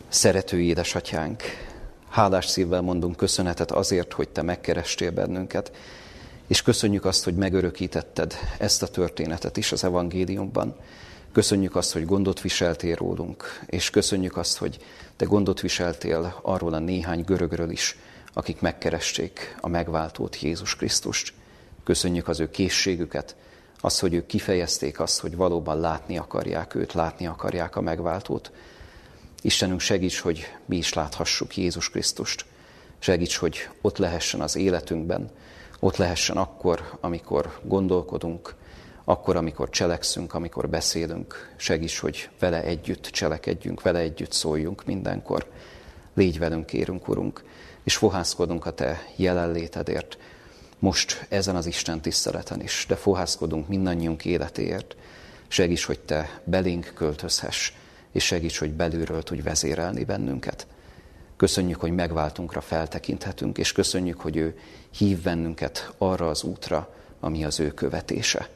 Szerető 0.08 0.60
édesatyánk, 0.60 1.42
hálás 2.08 2.46
szívvel 2.46 2.80
mondunk 2.80 3.16
köszönetet 3.16 3.70
azért, 3.70 4.12
hogy 4.12 4.28
Te 4.28 4.42
megkerestél 4.42 5.10
bennünket, 5.10 5.72
és 6.46 6.62
köszönjük 6.62 7.04
azt, 7.04 7.24
hogy 7.24 7.34
megörökítetted 7.34 8.34
ezt 8.58 8.82
a 8.82 8.86
történetet 8.86 9.56
is 9.56 9.72
az 9.72 9.84
evangéliumban. 9.84 10.76
Köszönjük 11.32 11.76
azt, 11.76 11.92
hogy 11.92 12.04
gondot 12.04 12.40
viseltél 12.40 12.94
rólunk, 12.94 13.60
és 13.66 13.90
köszönjük 13.90 14.36
azt, 14.36 14.56
hogy 14.56 14.78
Te 15.16 15.24
gondot 15.24 15.60
viseltél 15.60 16.40
arról 16.42 16.74
a 16.74 16.78
néhány 16.78 17.24
görögről 17.24 17.70
is, 17.70 17.98
akik 18.32 18.60
megkeresték 18.60 19.56
a 19.60 19.68
megváltót 19.68 20.40
Jézus 20.40 20.76
Krisztust. 20.76 21.32
Köszönjük 21.84 22.28
az 22.28 22.40
ő 22.40 22.50
készségüket, 22.50 23.36
az, 23.80 23.98
hogy 23.98 24.14
ők 24.14 24.26
kifejezték 24.26 25.00
azt, 25.00 25.20
hogy 25.20 25.36
valóban 25.36 25.80
látni 25.80 26.18
akarják 26.18 26.74
őt, 26.74 26.92
látni 26.92 27.26
akarják 27.26 27.76
a 27.76 27.80
megváltót. 27.80 28.52
Istenünk 29.46 29.80
segíts, 29.80 30.20
hogy 30.20 30.46
mi 30.64 30.76
is 30.76 30.92
láthassuk 30.92 31.56
Jézus 31.56 31.90
Krisztust. 31.90 32.44
Segíts, 32.98 33.36
hogy 33.36 33.68
ott 33.80 33.98
lehessen 33.98 34.40
az 34.40 34.56
életünkben, 34.56 35.30
ott 35.80 35.96
lehessen 35.96 36.36
akkor, 36.36 36.98
amikor 37.00 37.58
gondolkodunk, 37.62 38.54
akkor, 39.04 39.36
amikor 39.36 39.70
cselekszünk, 39.70 40.34
amikor 40.34 40.68
beszélünk. 40.68 41.54
Segíts, 41.56 41.98
hogy 41.98 42.28
vele 42.38 42.62
együtt 42.62 43.02
cselekedjünk, 43.02 43.82
vele 43.82 43.98
együtt 43.98 44.32
szóljunk 44.32 44.84
mindenkor. 44.84 45.50
Légy 46.14 46.38
velünk, 46.38 46.66
kérünk, 46.66 47.08
Urunk, 47.08 47.44
és 47.84 47.96
fohászkodunk 47.96 48.66
a 48.66 48.74
Te 48.74 49.02
jelenlétedért, 49.16 50.18
most 50.78 51.26
ezen 51.28 51.56
az 51.56 51.66
Isten 51.66 52.00
tiszteleten 52.00 52.62
is, 52.62 52.84
de 52.88 52.96
fohászkodunk 52.96 53.68
mindannyiunk 53.68 54.24
életéért. 54.24 54.96
Segíts, 55.48 55.84
hogy 55.84 56.00
Te 56.00 56.40
belénk 56.44 56.92
költözhess, 56.94 57.72
és 58.16 58.24
segíts, 58.24 58.58
hogy 58.58 58.72
belülről 58.72 59.22
tudj 59.22 59.40
vezérelni 59.40 60.04
bennünket. 60.04 60.66
Köszönjük, 61.36 61.80
hogy 61.80 61.92
megváltunkra 61.92 62.60
feltekinthetünk, 62.60 63.58
és 63.58 63.72
köszönjük, 63.72 64.20
hogy 64.20 64.36
ő 64.36 64.58
hív 64.90 65.22
bennünket 65.22 65.94
arra 65.98 66.28
az 66.28 66.42
útra, 66.42 66.94
ami 67.20 67.44
az 67.44 67.60
ő 67.60 67.74
követése. 67.74 68.48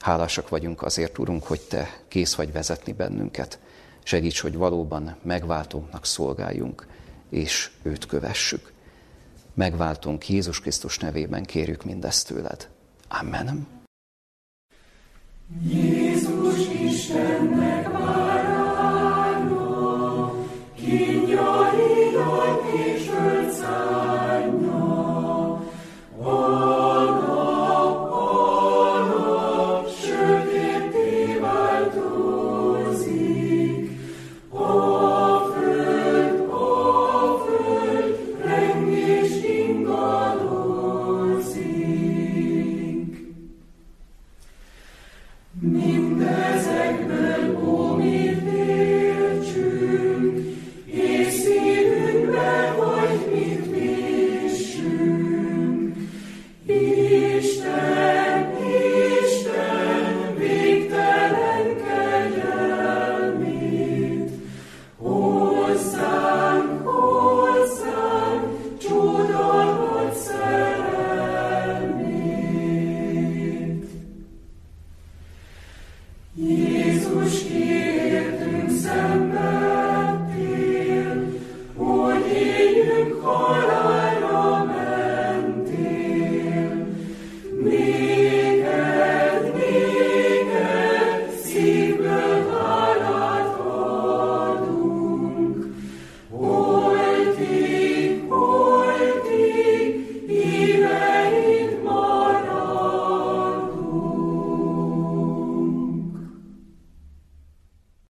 Hálásak 0.00 0.48
vagyunk 0.48 0.82
azért, 0.82 1.18
Urunk, 1.18 1.44
hogy 1.44 1.60
Te 1.60 2.00
kész 2.08 2.34
vagy 2.34 2.52
vezetni 2.52 2.92
bennünket. 2.92 3.58
Segíts, 4.02 4.40
hogy 4.40 4.56
valóban 4.56 5.16
megváltónknak 5.22 6.06
szolgáljunk, 6.06 6.86
és 7.30 7.70
őt 7.82 8.06
kövessük. 8.06 8.72
Megváltunk 9.54 10.28
Jézus 10.28 10.60
Krisztus 10.60 10.98
nevében 10.98 11.44
kérjük 11.44 11.84
mindezt 11.84 12.26
tőled. 12.26 12.68
Amen. 13.08 13.66
Jézus 15.68 16.67
Amen. 45.60 46.07